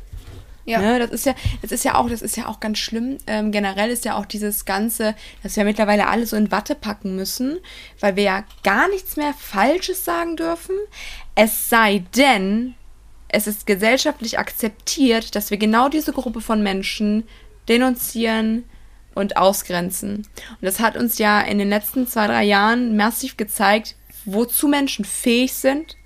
[0.64, 0.80] Ja.
[0.80, 3.18] Ne, das ist ja, das ist ja auch, das ist ja auch ganz schlimm.
[3.26, 7.16] Ähm, generell ist ja auch dieses Ganze, dass wir mittlerweile alles so in Watte packen
[7.16, 7.58] müssen,
[8.00, 10.76] weil wir ja gar nichts mehr Falsches sagen dürfen.
[11.34, 12.74] Es sei denn,
[13.28, 17.24] es ist gesellschaftlich akzeptiert, dass wir genau diese Gruppe von Menschen
[17.68, 18.64] denunzieren
[19.14, 20.16] und ausgrenzen.
[20.16, 25.04] Und das hat uns ja in den letzten zwei, drei Jahren massiv gezeigt, wozu Menschen
[25.04, 25.96] fähig sind,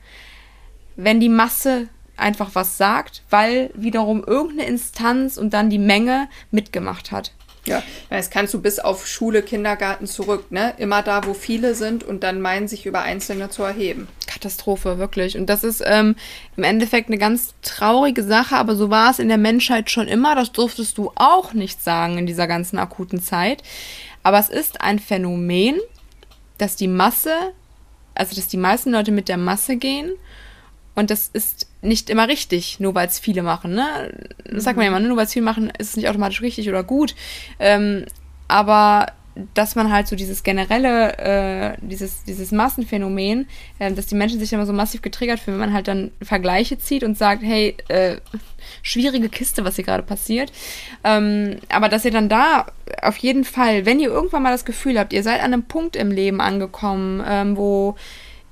[0.97, 7.13] wenn die Masse einfach was sagt, weil wiederum irgendeine Instanz und dann die Menge mitgemacht
[7.13, 7.33] hat.
[7.67, 10.75] Ja, das kannst du bis auf Schule, Kindergarten zurück, ne?
[10.79, 14.07] Immer da, wo viele sind und dann meinen, sich über Einzelne zu erheben.
[14.29, 15.37] Katastrophe, wirklich.
[15.37, 16.15] Und das ist ähm,
[16.57, 20.37] im Endeffekt eine ganz traurige Sache, aber so war es in der Menschheit schon immer.
[20.37, 23.65] Das durftest du auch nicht sagen in dieser ganzen akuten Zeit.
[24.23, 25.81] Aber es ist ein Phänomen,
[26.59, 27.35] dass die Masse,
[28.15, 30.13] also dass die meisten Leute mit der Masse gehen
[30.97, 33.75] und das ist nicht immer richtig, nur weil es viele machen.
[33.75, 34.13] Ne?
[34.45, 36.69] Das sagt man ja immer, nur weil es viele machen, ist es nicht automatisch richtig
[36.69, 37.15] oder gut.
[37.61, 38.07] Ähm,
[38.49, 39.13] aber
[39.53, 43.47] dass man halt so dieses generelle, äh, dieses, dieses Massenphänomen,
[43.79, 46.79] äh, dass die Menschen sich immer so massiv getriggert fühlen, wenn man halt dann Vergleiche
[46.79, 48.17] zieht und sagt, hey, äh,
[48.83, 50.51] schwierige Kiste, was hier gerade passiert.
[51.05, 52.67] Ähm, aber dass ihr dann da
[53.03, 55.97] auf jeden Fall, wenn ihr irgendwann mal das Gefühl habt, ihr seid an einem Punkt
[55.97, 57.97] im Leben angekommen, ähm, wo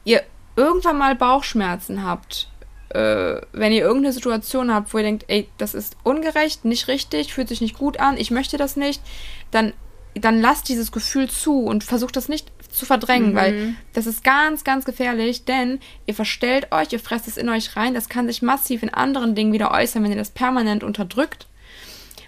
[0.04, 0.22] ihr
[0.56, 2.48] irgendwann mal Bauchschmerzen habt,
[2.90, 7.34] äh, wenn ihr irgendeine Situation habt, wo ihr denkt, ey, das ist ungerecht, nicht richtig,
[7.34, 9.02] fühlt sich nicht gut an, ich möchte das nicht,
[9.50, 9.72] dann,
[10.14, 13.36] dann lasst dieses Gefühl zu und versucht das nicht zu verdrängen, mhm.
[13.36, 17.76] weil das ist ganz, ganz gefährlich, denn ihr verstellt euch, ihr fresst es in euch
[17.76, 21.46] rein, das kann sich massiv in anderen Dingen wieder äußern, wenn ihr das permanent unterdrückt.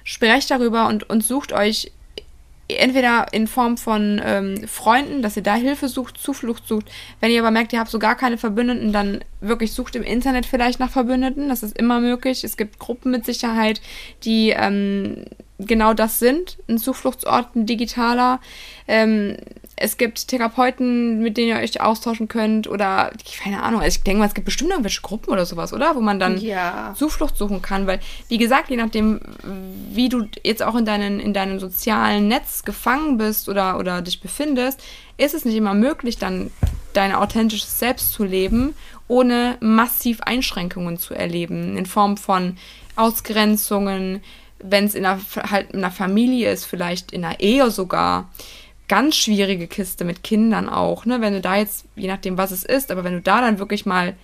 [0.04, 1.90] Sprecht darüber und, und sucht euch
[2.68, 6.86] entweder in Form von ähm, Freunden, dass ihr da Hilfe sucht, Zuflucht sucht.
[7.20, 10.46] Wenn ihr aber merkt, ihr habt so gar keine Verbündeten, dann wirklich sucht im Internet
[10.46, 11.48] vielleicht nach Verbündeten.
[11.48, 12.42] Das ist immer möglich.
[12.42, 13.80] Es gibt Gruppen mit Sicherheit,
[14.24, 15.24] die ähm,
[15.58, 16.58] genau das sind.
[16.68, 18.40] Ein Zufluchtsort, ein digitaler.
[18.88, 19.36] Ähm,
[19.78, 23.12] es gibt Therapeuten, mit denen ihr euch austauschen könnt oder
[23.42, 23.82] keine Ahnung.
[23.82, 25.94] Also ich denke mal, es gibt bestimmt irgendwelche Gruppen oder sowas, oder?
[25.94, 26.94] Wo man dann ja.
[26.96, 29.20] Zuflucht suchen kann, weil wie gesagt, je nachdem,
[29.92, 34.20] wie du jetzt auch in deinen in deinem sozialen Netz gefangen bist oder oder dich
[34.20, 34.82] befindest,
[35.18, 36.50] ist es nicht immer möglich, dann
[36.94, 38.74] dein authentisches Selbst zu leben,
[39.08, 42.56] ohne massiv Einschränkungen zu erleben in Form von
[42.96, 44.22] Ausgrenzungen,
[44.58, 45.20] wenn es in einer,
[45.50, 48.30] halt in einer Familie ist, vielleicht in einer Ehe sogar
[48.88, 51.20] ganz schwierige Kiste mit Kindern auch, ne?
[51.20, 53.86] Wenn du da jetzt, je nachdem, was es ist, aber wenn du da dann wirklich
[53.86, 54.14] mal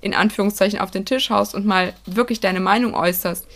[0.00, 3.46] in Anführungszeichen auf den Tisch haust und mal wirklich deine Meinung äußerst,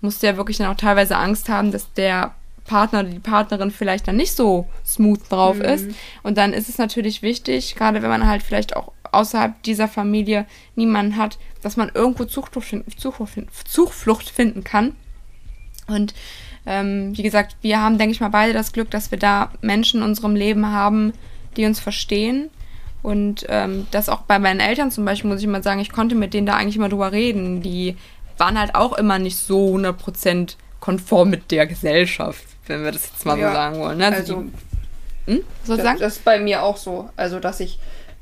[0.00, 3.70] musst du ja wirklich dann auch teilweise Angst haben, dass der Partner oder die Partnerin
[3.70, 5.62] vielleicht dann nicht so smooth drauf mhm.
[5.62, 5.86] ist.
[6.22, 10.46] Und dann ist es natürlich wichtig, gerade wenn man halt vielleicht auch außerhalb dieser Familie
[10.76, 13.32] niemanden hat, dass man irgendwo Zuflucht, Zuflucht,
[13.64, 14.94] Zuflucht finden kann.
[15.88, 16.14] Und
[16.66, 20.00] ähm, wie gesagt, wir haben, denke ich mal, beide das Glück, dass wir da Menschen
[20.00, 21.12] in unserem Leben haben,
[21.56, 22.50] die uns verstehen.
[23.02, 26.14] Und ähm, das auch bei meinen Eltern zum Beispiel, muss ich mal sagen, ich konnte
[26.14, 27.62] mit denen da eigentlich immer drüber reden.
[27.62, 27.96] Die
[28.36, 33.24] waren halt auch immer nicht so 100% konform mit der Gesellschaft, wenn wir das jetzt
[33.24, 33.98] mal ja, so sagen wollen.
[33.98, 34.06] Ne?
[34.06, 34.44] Also, also
[35.26, 35.44] die, hm?
[35.66, 37.08] das, das ist bei mir auch so.
[37.16, 37.78] Also, dass ich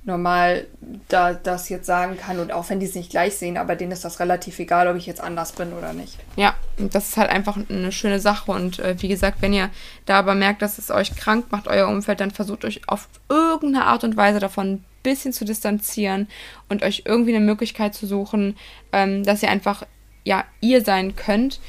[0.08, 0.66] normal
[1.08, 3.92] da das jetzt sagen kann und auch wenn die es nicht gleich sehen, aber denen
[3.92, 6.16] ist das relativ egal, ob ich jetzt anders bin oder nicht.
[6.34, 9.70] Ja, das ist halt einfach eine schöne Sache und äh, wie gesagt, wenn ihr
[10.06, 13.84] da aber merkt, dass es euch krank macht, euer Umfeld, dann versucht euch auf irgendeine
[13.84, 16.26] Art und Weise davon ein bisschen zu distanzieren
[16.68, 18.56] und euch irgendwie eine Möglichkeit zu suchen,
[18.92, 19.84] ähm, dass ihr einfach
[20.24, 21.60] ja ihr sein könnt.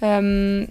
[0.00, 0.68] Ähm,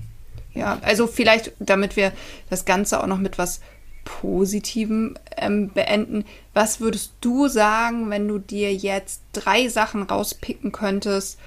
[0.53, 2.11] ja, also vielleicht, damit wir
[2.49, 3.61] das Ganze auch noch mit was
[4.07, 6.23] Positiven ähm, beenden.
[6.53, 11.37] Was würdest du sagen, wenn du dir jetzt drei Sachen rauspicken könntest,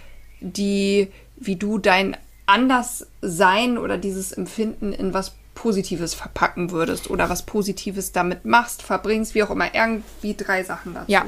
[0.40, 7.46] die, wie du dein Anderssein oder dieses Empfinden in was Positives verpacken würdest oder was
[7.46, 9.74] Positives damit machst, verbringst, wie auch immer.
[9.74, 11.10] Irgendwie drei Sachen dazu.
[11.10, 11.24] Ja.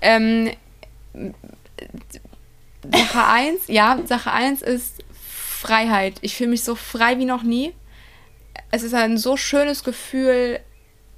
[0.00, 0.50] Ähm,
[2.90, 6.14] Sache 1, ja, Sache 1 ist Freiheit.
[6.22, 7.74] Ich fühle mich so frei wie noch nie.
[8.70, 10.60] Es ist ein so schönes Gefühl,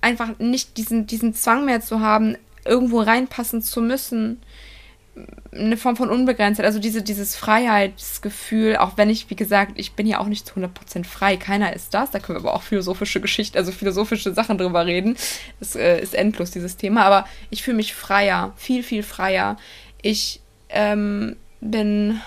[0.00, 4.40] einfach nicht diesen, diesen Zwang mehr zu haben, irgendwo reinpassen zu müssen.
[5.52, 10.06] Eine Form von Unbegrenztheit, also diese, dieses Freiheitsgefühl, auch wenn ich, wie gesagt, ich bin
[10.06, 13.20] ja auch nicht zu 100% frei, keiner ist das, da können wir aber auch philosophische
[13.20, 15.16] Geschichte, also philosophische Sachen drüber reden.
[15.60, 19.56] Das äh, ist endlos, dieses Thema, aber ich fühle mich freier, viel, viel freier.
[20.02, 22.20] Ich ähm, bin,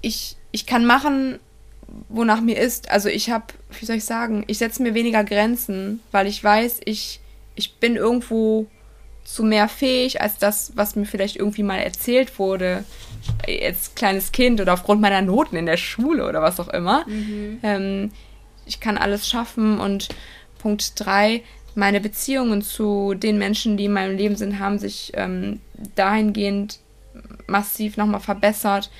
[0.00, 1.38] ich, ich kann machen,
[2.08, 2.90] wonach mir ist.
[2.90, 3.46] Also ich habe,
[3.78, 7.20] wie soll ich sagen, ich setze mir weniger Grenzen, weil ich weiß, ich,
[7.54, 8.66] ich bin irgendwo
[9.24, 12.84] zu mehr fähig als das, was mir vielleicht irgendwie mal erzählt wurde,
[13.46, 17.06] als kleines Kind oder aufgrund meiner Noten in der Schule oder was auch immer.
[17.06, 17.58] Mhm.
[17.62, 18.10] Ähm,
[18.64, 20.08] ich kann alles schaffen und
[20.58, 21.42] Punkt drei,
[21.74, 25.60] meine Beziehungen zu den Menschen, die in meinem Leben sind, haben sich ähm,
[25.94, 26.80] dahingehend
[27.46, 28.90] massiv nochmal verbessert,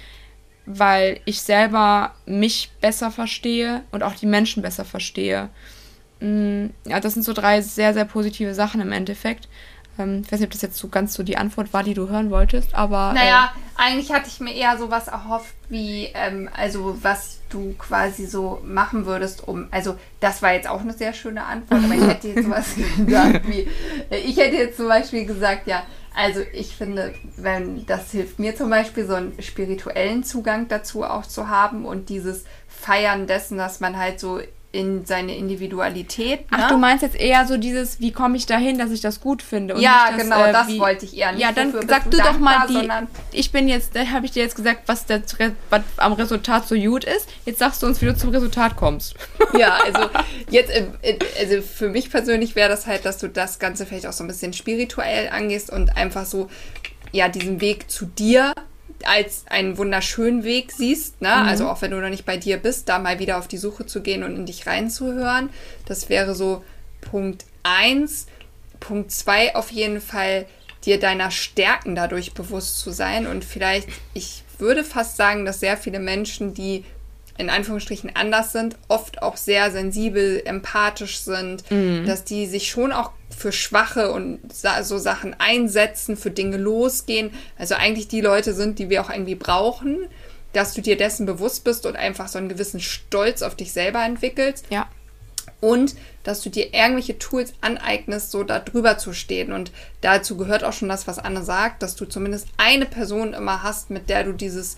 [0.68, 5.48] weil ich selber mich besser verstehe und auch die Menschen besser verstehe.
[6.20, 9.48] Mm, ja, das sind so drei sehr, sehr positive Sachen im Endeffekt.
[9.98, 12.08] Ähm, ich weiß nicht, ob das jetzt so ganz so die Antwort war, die du
[12.08, 13.14] hören wolltest, aber.
[13.14, 18.26] Naja, äh, eigentlich hatte ich mir eher sowas erhofft, wie, ähm, also was du quasi
[18.26, 19.68] so machen würdest, um.
[19.70, 23.48] Also, das war jetzt auch eine sehr schöne Antwort, aber ich hätte jetzt sowas gesagt
[23.48, 23.68] wie.
[24.10, 25.82] Ich hätte jetzt zum Beispiel gesagt, ja,
[26.18, 31.24] also ich finde, wenn das hilft mir zum Beispiel, so einen spirituellen Zugang dazu auch
[31.24, 34.40] zu haben und dieses Feiern dessen, dass man halt so
[34.70, 36.40] in seine Individualität.
[36.50, 36.58] Ne?
[36.60, 39.42] Ach, du meinst jetzt eher so dieses, wie komme ich dahin, dass ich das gut
[39.42, 39.74] finde?
[39.74, 41.40] Und ja, das, genau, äh, das wie, wollte ich eher nicht.
[41.40, 42.88] Ja, dann sag du doch mal die.
[43.32, 45.22] Ich bin jetzt, da habe ich dir jetzt gesagt, was, der,
[45.70, 47.28] was am Resultat so gut ist.
[47.46, 49.14] Jetzt sagst du uns, wie du zum Resultat kommst.
[49.58, 50.10] Ja, also
[50.50, 50.70] jetzt,
[51.40, 54.26] also für mich persönlich wäre das halt, dass du das Ganze vielleicht auch so ein
[54.26, 56.50] bisschen spirituell angehst und einfach so,
[57.12, 58.52] ja, diesen Weg zu dir
[59.04, 61.28] als einen wunderschönen Weg siehst, ne?
[61.28, 61.48] Mhm.
[61.48, 63.86] also auch wenn du noch nicht bei dir bist, da mal wieder auf die Suche
[63.86, 65.50] zu gehen und in dich reinzuhören.
[65.86, 66.64] Das wäre so
[67.00, 68.26] Punkt 1.
[68.80, 70.46] Punkt 2 auf jeden Fall,
[70.84, 75.76] dir deiner Stärken dadurch bewusst zu sein und vielleicht, ich würde fast sagen, dass sehr
[75.76, 76.84] viele Menschen, die
[77.38, 82.04] in Anführungsstrichen anders sind, oft auch sehr sensibel, empathisch sind, mhm.
[82.04, 87.30] dass die sich schon auch für Schwache und so Sachen einsetzen, für Dinge losgehen.
[87.56, 90.08] Also eigentlich die Leute sind, die wir auch irgendwie brauchen,
[90.52, 94.04] dass du dir dessen bewusst bist und einfach so einen gewissen Stolz auf dich selber
[94.04, 94.66] entwickelst.
[94.70, 94.88] Ja.
[95.60, 99.52] Und dass du dir irgendwelche Tools aneignest, so da drüber zu stehen.
[99.52, 103.62] Und dazu gehört auch schon das, was Anne sagt, dass du zumindest eine Person immer
[103.62, 104.76] hast, mit der du dieses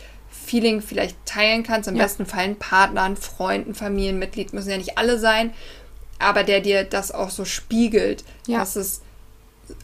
[0.51, 1.89] Feeling vielleicht teilen kannst.
[1.89, 2.03] Im ja.
[2.03, 5.53] besten Fall ein Partner, ein Freund, ein Familienmitglied, müssen ja nicht alle sein,
[6.19, 8.59] aber der dir das auch so spiegelt, ja.
[8.59, 9.01] dass es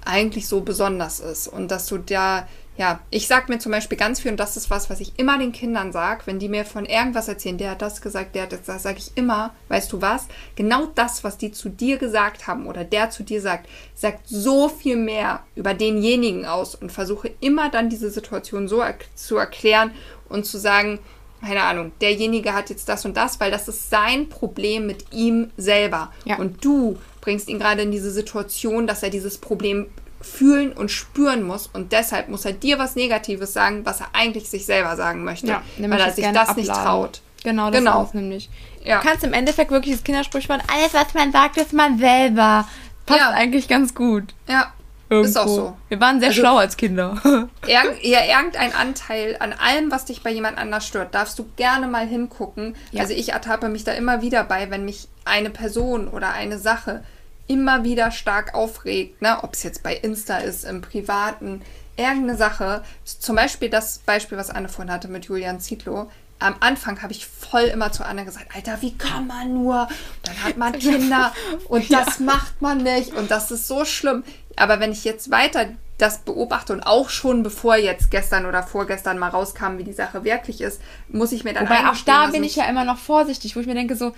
[0.04, 4.18] eigentlich so besonders ist und dass du da, ja, ich sag mir zum Beispiel ganz
[4.18, 6.84] viel, und das ist was, was ich immer den Kindern sage, wenn die mir von
[6.84, 10.02] irgendwas erzählen, der hat das gesagt, der hat das, das sage ich immer, weißt du
[10.02, 10.26] was?
[10.56, 14.68] Genau das, was die zu dir gesagt haben oder der zu dir sagt, sagt so
[14.68, 19.92] viel mehr über denjenigen aus und versuche immer dann diese Situation so er zu erklären
[20.28, 20.98] und zu sagen,
[21.40, 25.50] keine Ahnung, derjenige hat jetzt das und das, weil das ist sein Problem mit ihm
[25.56, 26.12] selber.
[26.24, 26.36] Ja.
[26.36, 29.86] Und du bringst ihn gerade in diese Situation, dass er dieses Problem
[30.20, 34.48] fühlen und spüren muss und deshalb muss er dir was Negatives sagen, was er eigentlich
[34.48, 36.62] sich selber sagen möchte, ja, weil er sich das abladen.
[36.62, 37.20] nicht traut.
[37.44, 38.02] Genau, das genau.
[38.02, 38.50] ist nämlich.
[38.82, 39.00] Ja.
[39.00, 42.66] Du kannst im Endeffekt wirklich das Kindersprüchwort, alles was man sagt, ist man selber.
[43.04, 43.30] Passt ja.
[43.30, 44.34] eigentlich ganz gut.
[44.48, 44.72] Ja,
[45.08, 45.28] Irgendwo.
[45.28, 45.76] Ist auch so.
[45.88, 47.20] Wir waren sehr also, schlau als Kinder.
[47.66, 51.86] Irg ja, irgendein Anteil an allem, was dich bei jemand anders stört, darfst du gerne
[51.86, 52.74] mal hingucken.
[52.90, 53.02] Ja.
[53.02, 57.04] Also ich ertappe mich da immer wieder bei, wenn mich eine Person oder eine Sache
[57.46, 59.38] immer wieder stark aufregt, ne?
[59.42, 61.62] ob es jetzt bei Insta ist, im Privaten,
[61.96, 62.82] irgendeine Sache.
[63.04, 67.26] Zum Beispiel das Beispiel, was Anne vorhin hatte mit Julian Zietlow am Anfang habe ich
[67.26, 69.88] voll immer zu Anna gesagt, Alter, wie kann man nur?
[70.22, 71.32] Dann hat man Kinder
[71.68, 72.24] und das ja.
[72.24, 74.24] macht man nicht und das ist so schlimm.
[74.56, 75.66] Aber wenn ich jetzt weiter
[75.98, 80.24] das beobachte und auch schon bevor jetzt gestern oder vorgestern mal rauskam, wie die Sache
[80.24, 83.56] wirklich ist, muss ich mir dann Wobei auch da bin ich ja immer noch vorsichtig,
[83.56, 84.12] wo ich mir denke so,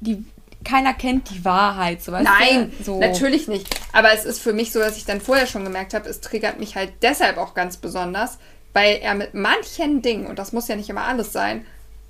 [0.00, 0.24] die
[0.64, 2.98] keiner kennt die Wahrheit, so Nein, so.
[2.98, 3.66] natürlich nicht.
[3.92, 6.58] Aber es ist für mich so, dass ich dann vorher schon gemerkt habe, es triggert
[6.58, 8.38] mich halt deshalb auch ganz besonders,
[8.72, 11.64] weil er mit manchen Dingen, und das muss ja nicht immer alles sein,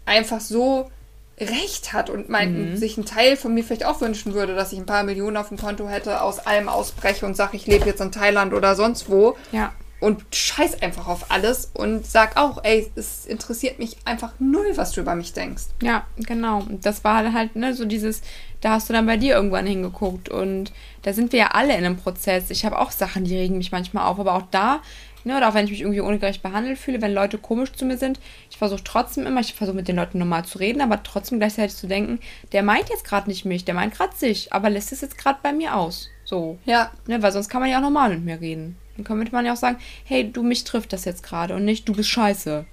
[0.07, 0.91] einfach so
[1.39, 2.77] Recht hat und mein, mhm.
[2.77, 5.49] sich einen Teil von mir vielleicht auch wünschen würde, dass ich ein paar Millionen auf
[5.49, 9.09] dem Konto hätte, aus allem ausbreche und sage, ich lebe jetzt in Thailand oder sonst
[9.09, 9.37] wo.
[9.51, 9.73] Ja.
[10.01, 14.93] und scheiß einfach auf alles und sag auch, ey, es interessiert mich einfach null, was
[14.93, 15.65] du über mich denkst.
[15.83, 16.67] Ja, genau.
[16.81, 18.23] Das war halt, ne, so dieses,
[18.63, 21.85] da hast du dann bei dir irgendwann hingeguckt und da sind wir ja alle in
[21.85, 22.51] einem Prozess.
[22.51, 24.81] Ich habe auch Sachen, die regen mich manchmal auf, aber auch da,
[25.25, 27.97] ne, oder auch wenn ich mich irgendwie ungerecht behandelt fühle, wenn Leute komisch zu mir
[27.97, 31.39] sind, ich versuche trotzdem immer, ich versuche mit den Leuten normal zu reden, aber trotzdem
[31.39, 32.21] gleichzeitig zu denken,
[32.53, 35.39] der meint jetzt gerade nicht mich, der meint gerade sich, aber lässt es jetzt gerade
[35.43, 36.09] bei mir aus.
[36.25, 36.59] So.
[36.65, 36.93] Ja.
[37.07, 38.77] Ne, weil sonst kann man ja auch normal mit mir reden.
[38.97, 41.89] Dann könnte man ja auch sagen, hey, du, mich trifft das jetzt gerade und nicht,
[41.89, 42.67] du bist scheiße.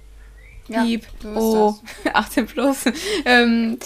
[0.68, 1.74] Ja, Piep, oh,
[2.12, 2.84] 18 plus.
[3.24, 3.78] ähm,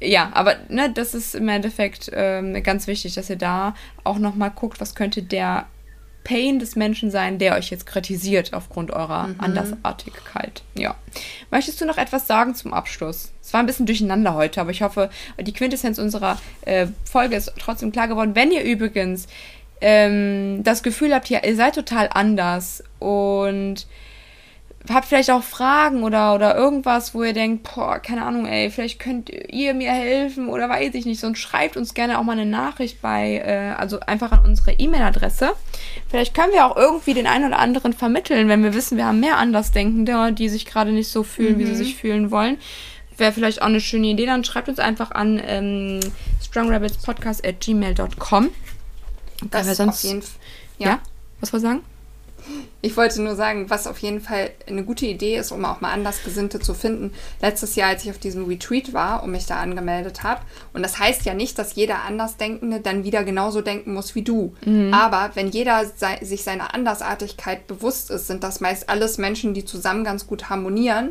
[0.00, 4.50] ja, aber ne, das ist im Endeffekt ähm, ganz wichtig, dass ihr da auch nochmal
[4.50, 5.66] guckt, was könnte der
[6.24, 9.36] Pain des Menschen sein, der euch jetzt kritisiert aufgrund eurer mhm.
[9.38, 10.62] Andersartigkeit.
[10.74, 10.94] Ja.
[11.50, 13.32] Möchtest du noch etwas sagen zum Abschluss?
[13.42, 15.10] Es war ein bisschen durcheinander heute, aber ich hoffe,
[15.40, 18.34] die Quintessenz unserer äh, Folge ist trotzdem klar geworden.
[18.34, 19.26] Wenn ihr übrigens
[19.80, 23.86] ähm, das Gefühl habt, ja, ihr seid total anders und
[24.92, 28.98] habt vielleicht auch Fragen oder, oder irgendwas, wo ihr denkt, boah, keine Ahnung, ey, vielleicht
[28.98, 32.46] könnt ihr mir helfen oder weiß ich nicht, sonst schreibt uns gerne auch mal eine
[32.46, 35.52] Nachricht bei, äh, also einfach an unsere E-Mail-Adresse.
[36.08, 39.20] Vielleicht können wir auch irgendwie den einen oder anderen vermitteln, wenn wir wissen, wir haben
[39.20, 41.58] mehr Andersdenkende, die sich gerade nicht so fühlen, mhm.
[41.58, 41.76] wie sie mhm.
[41.76, 42.58] sich fühlen wollen.
[43.16, 46.00] Wäre vielleicht auch eine schöne Idee, dann schreibt uns einfach an ähm,
[46.40, 48.50] strongrabbitspodcast at gmail.com.
[49.50, 50.40] Das wir sonst, auf jeden Fall.
[50.78, 50.88] Ja.
[50.88, 50.98] ja.
[51.40, 51.97] Was wollt ihr sagen?
[52.80, 55.92] Ich wollte nur sagen, was auf jeden Fall eine gute Idee ist, um auch mal
[55.92, 57.12] Andersgesinnte zu finden.
[57.40, 60.42] Letztes Jahr, als ich auf diesem Retreat war und mich da angemeldet habe,
[60.72, 64.54] und das heißt ja nicht, dass jeder Andersdenkende dann wieder genauso denken muss wie du.
[64.64, 64.94] Mhm.
[64.94, 69.64] Aber wenn jeder sei, sich seiner Andersartigkeit bewusst ist, sind das meist alles Menschen, die
[69.64, 71.10] zusammen ganz gut harmonieren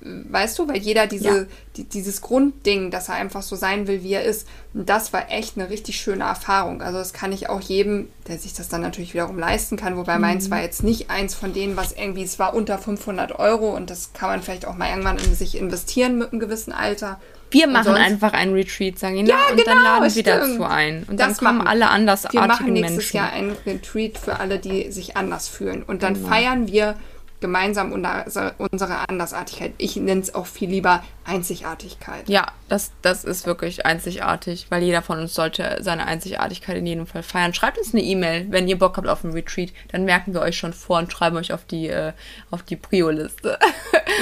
[0.00, 1.44] weißt du, weil jeder diese, ja.
[1.76, 5.30] die, dieses Grundding, dass er einfach so sein will, wie er ist, und das war
[5.30, 6.82] echt eine richtig schöne Erfahrung.
[6.82, 10.16] Also das kann ich auch jedem, der sich das dann natürlich wiederum leisten kann, wobei
[10.16, 10.22] mhm.
[10.22, 13.90] meins war jetzt nicht eins von denen, was irgendwie, es war unter 500 Euro und
[13.90, 17.20] das kann man vielleicht auch mal irgendwann in sich investieren mit einem gewissen Alter.
[17.50, 21.04] Wir machen sonst, einfach einen Retreat, sagen ja, und genau, dann laden wir dazu ein.
[21.08, 22.66] Und das dann kommen machen, alle andersartigen Menschen.
[22.66, 23.16] Wir machen nächstes Menschen.
[23.16, 25.82] Jahr einen Retreat für alle, die sich anders fühlen.
[25.82, 26.28] Und dann genau.
[26.28, 26.96] feiern wir
[27.40, 29.72] gemeinsam unsere Andersartigkeit.
[29.78, 32.28] Ich nenne es auch viel lieber Einzigartigkeit.
[32.28, 37.06] Ja, das, das ist wirklich einzigartig, weil jeder von uns sollte seine Einzigartigkeit in jedem
[37.06, 37.54] Fall feiern.
[37.54, 40.56] Schreibt uns eine E-Mail, wenn ihr Bock habt auf ein Retreat, dann merken wir euch
[40.56, 42.12] schon vor und schreiben euch auf die, äh,
[42.50, 43.58] auf die Prio-Liste.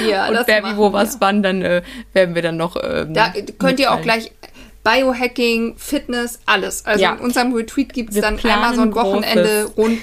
[0.07, 1.81] Ja, und wer wie wo was wann, dann äh,
[2.13, 2.75] werden wir dann noch.
[2.81, 4.31] Ähm, da könnt ihr auch gleich.
[4.83, 6.85] Biohacking, Fitness, alles.
[6.85, 7.15] Also ja.
[7.15, 9.99] in unserem Retreat gibt es dann einmal so ein Wochenende rund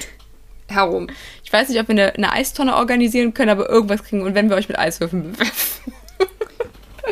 [0.68, 1.08] herum
[1.54, 4.56] weiß nicht, ob wir eine, eine Eistonne organisieren können, aber irgendwas kriegen und wenn wir
[4.56, 5.94] euch mit Eiswürfeln bewerfen.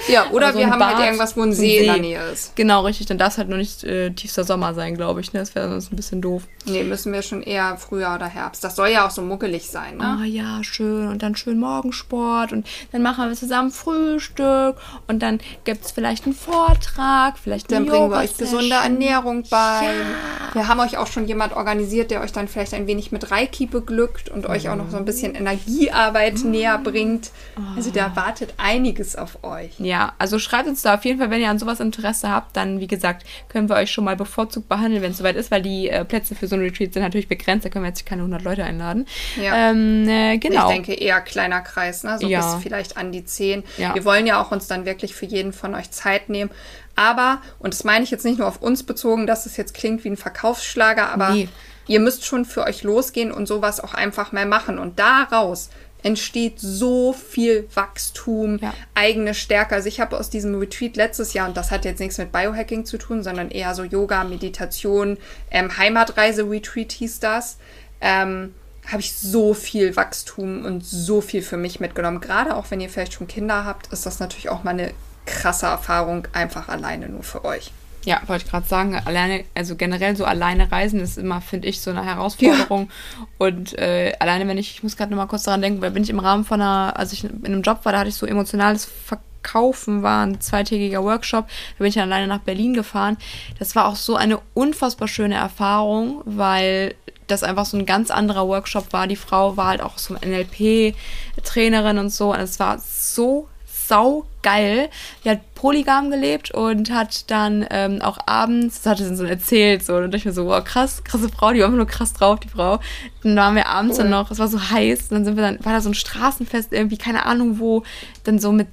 [0.09, 2.23] Ja, oder so wir haben halt Bad, halt irgendwas, wo ein See, in der Nähe
[2.33, 2.57] ist.
[2.57, 3.07] Genau, richtig.
[3.07, 5.33] Dann darf es halt noch nicht äh, tiefster Sommer sein, glaube ich.
[5.33, 5.41] Ne?
[5.41, 6.43] Das wäre sonst ein bisschen doof.
[6.65, 8.65] Nee, müssen wir schon eher Frühjahr oder Herbst.
[8.65, 10.19] Das soll ja auch so muckelig sein, ne?
[10.21, 11.09] Ah ja, schön.
[11.09, 12.53] Und dann schön Morgensport.
[12.53, 14.77] Und dann machen wir zusammen Frühstück.
[15.09, 19.45] Und dann gibt es vielleicht einen Vortrag, vielleicht eine Dann bringen wir euch gesunde Ernährung
[19.51, 19.83] bei.
[19.85, 20.42] Ja.
[20.55, 23.67] Wir haben euch auch schon jemand organisiert, der euch dann vielleicht ein wenig mit Reiki
[23.67, 24.51] beglückt und oh.
[24.51, 26.49] euch auch noch so ein bisschen Energiearbeit oh.
[26.49, 27.31] näher bringt.
[27.77, 29.73] Also da wartet einiges auf euch.
[29.79, 32.81] Ja, also schreibt uns da auf jeden Fall, wenn ihr an sowas Interesse habt, dann
[32.81, 35.89] wie gesagt, können wir euch schon mal bevorzugt behandeln, wenn es soweit ist, weil die
[35.89, 38.43] äh, Plätze für so ein Retreat sind natürlich begrenzt, da können wir jetzt keine 100
[38.43, 39.07] Leute einladen.
[39.41, 39.71] Ja.
[39.71, 40.69] Ähm, äh, genau.
[40.69, 42.19] Ich denke eher kleiner Kreis, ne?
[42.19, 42.55] so ja.
[42.55, 43.65] bis vielleicht an die 10.
[43.79, 43.95] Ja.
[43.95, 46.51] Wir wollen ja auch uns dann wirklich für jeden von euch Zeit nehmen.
[46.95, 50.05] Aber, und das meine ich jetzt nicht nur auf uns bezogen, dass es jetzt klingt
[50.05, 51.49] wie ein Verkaufsschlager, aber nee.
[51.87, 54.79] ihr müsst schon für euch losgehen und sowas auch einfach mehr machen.
[54.79, 55.71] Und daraus
[56.03, 58.75] entsteht so viel Wachstum, ja.
[58.95, 59.75] eigene Stärke.
[59.75, 62.85] Also ich habe aus diesem Retreat letztes Jahr, und das hat jetzt nichts mit Biohacking
[62.85, 65.17] zu tun, sondern eher so Yoga, Meditation,
[65.51, 67.59] ähm, Heimatreise-Retreat hieß das,
[68.01, 68.55] ähm,
[68.91, 72.21] habe ich so viel Wachstum und so viel für mich mitgenommen.
[72.21, 74.93] Gerade auch wenn ihr vielleicht schon Kinder habt, ist das natürlich auch mal eine
[75.27, 77.73] krasse Erfahrung, einfach alleine nur für euch.
[78.05, 81.81] Ja, wollte ich gerade sagen, alleine, also generell so alleine reisen ist immer, finde ich,
[81.81, 82.89] so eine Herausforderung.
[82.91, 83.27] Ja.
[83.39, 86.03] Und äh, alleine, wenn ich, ich muss gerade noch mal kurz daran denken, weil bin
[86.03, 88.27] ich im Rahmen von einer, als ich in einem Job war, da hatte ich so
[88.27, 93.17] emotionales Verkaufen, war ein zweitägiger Workshop, da bin ich dann alleine nach Berlin gefahren.
[93.61, 96.97] Das war auch so eine unfassbar schöne Erfahrung, weil
[97.29, 99.07] das einfach so ein ganz anderer Workshop war.
[99.07, 102.33] Die Frau war halt auch so NLP-Trainerin und so.
[102.33, 104.89] Und es war so sau geil.
[105.25, 109.85] Die hat polygam gelebt und hat dann ähm, auch abends, das hatte sie so erzählt,
[109.85, 112.13] so, und dachte ich mir so, wow, krass, krasse Frau, die war immer nur krass
[112.13, 112.81] drauf, die Frau.
[113.23, 114.05] Dann waren wir abends cool.
[114.05, 116.73] dann noch, es war so heiß, dann sind wir dann, war da so ein Straßenfest
[116.73, 117.85] irgendwie, keine Ahnung wo,
[118.25, 118.67] dann so mit,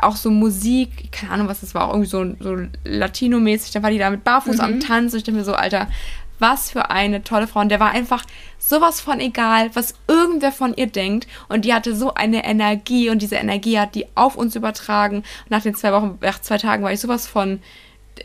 [0.00, 3.90] auch so Musik, keine Ahnung was das war, auch irgendwie so, so Latino-mäßig, dann war
[3.90, 4.60] die da mit Barfuß mhm.
[4.60, 5.88] am Tanz und ich dachte mir so, Alter,
[6.40, 7.60] Was für eine tolle Frau.
[7.60, 8.24] Und der war einfach
[8.58, 11.28] sowas von egal, was irgendwer von ihr denkt.
[11.48, 15.22] Und die hatte so eine Energie und diese Energie hat die auf uns übertragen.
[15.48, 17.60] Nach den zwei Wochen, nach zwei Tagen war ich sowas von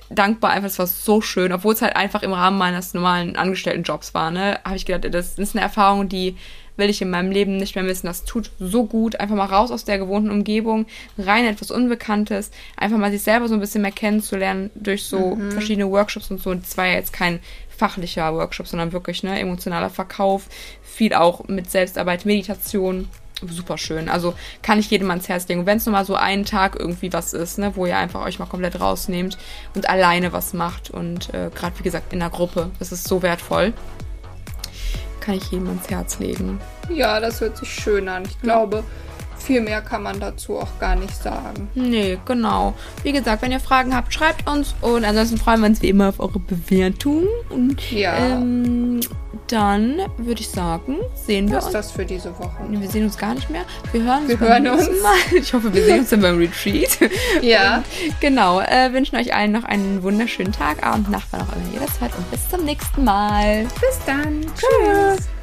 [0.10, 4.14] dankbar, einfach, es war so schön, obwohl es halt einfach im Rahmen meines normalen Angestelltenjobs
[4.14, 6.36] war, ne, habe ich gedacht, das ist eine Erfahrung, die
[6.78, 8.08] will ich in meinem Leben nicht mehr missen.
[8.08, 9.20] Das tut so gut.
[9.20, 10.86] Einfach mal raus aus der gewohnten Umgebung,
[11.18, 15.52] rein etwas Unbekanntes, einfach mal sich selber so ein bisschen mehr kennenzulernen durch so mhm.
[15.52, 16.50] verschiedene Workshops und so.
[16.50, 17.40] Und das war ja jetzt kein
[17.78, 20.48] fachlicher Workshop, sondern wirklich ne, emotionaler Verkauf,
[20.82, 23.08] viel auch mit Selbstarbeit, Meditation.
[23.46, 24.08] Super schön.
[24.08, 25.66] Also kann ich jedem ans Herz legen.
[25.66, 28.40] Wenn es nur mal so einen Tag irgendwie was ist, ne, wo ihr einfach euch
[28.40, 29.38] mal komplett rausnehmt
[29.76, 33.22] und alleine was macht und äh, gerade wie gesagt in der Gruppe, das ist so
[33.22, 33.74] wertvoll
[35.26, 36.60] kann ich jedem ans Herz legen.
[36.90, 38.24] Ja, das hört sich schön an.
[38.26, 38.84] Ich glaube,
[39.46, 41.70] viel mehr kann man dazu auch gar nicht sagen.
[41.76, 42.74] Nee, genau.
[43.04, 46.10] Wie gesagt, wenn ihr Fragen habt, schreibt uns und ansonsten freuen wir uns wie immer
[46.10, 47.24] auf eure Bewertung.
[47.50, 48.16] Und ja.
[48.18, 49.02] Ähm,
[49.48, 51.74] dann würde ich sagen, sehen wir Was uns.
[51.76, 52.58] Was ist das für diese Woche?
[52.70, 53.64] Wir sehen uns gar nicht mehr.
[53.92, 54.30] Wir hören uns.
[54.30, 54.90] Wir hören uns.
[55.04, 55.16] Mal.
[55.40, 56.98] Ich hoffe, wir sehen uns dann beim Retreat.
[57.42, 57.78] Ja.
[57.78, 57.86] Und
[58.22, 58.62] genau.
[58.62, 62.02] Äh, wünschen euch allen noch einen wunderschönen Tag, Abend, Nacht, wann auch immer ihr das
[62.02, 62.16] hört.
[62.18, 63.66] Und bis zum nächsten Mal.
[63.80, 64.42] Bis dann.
[64.56, 65.35] Tschüss.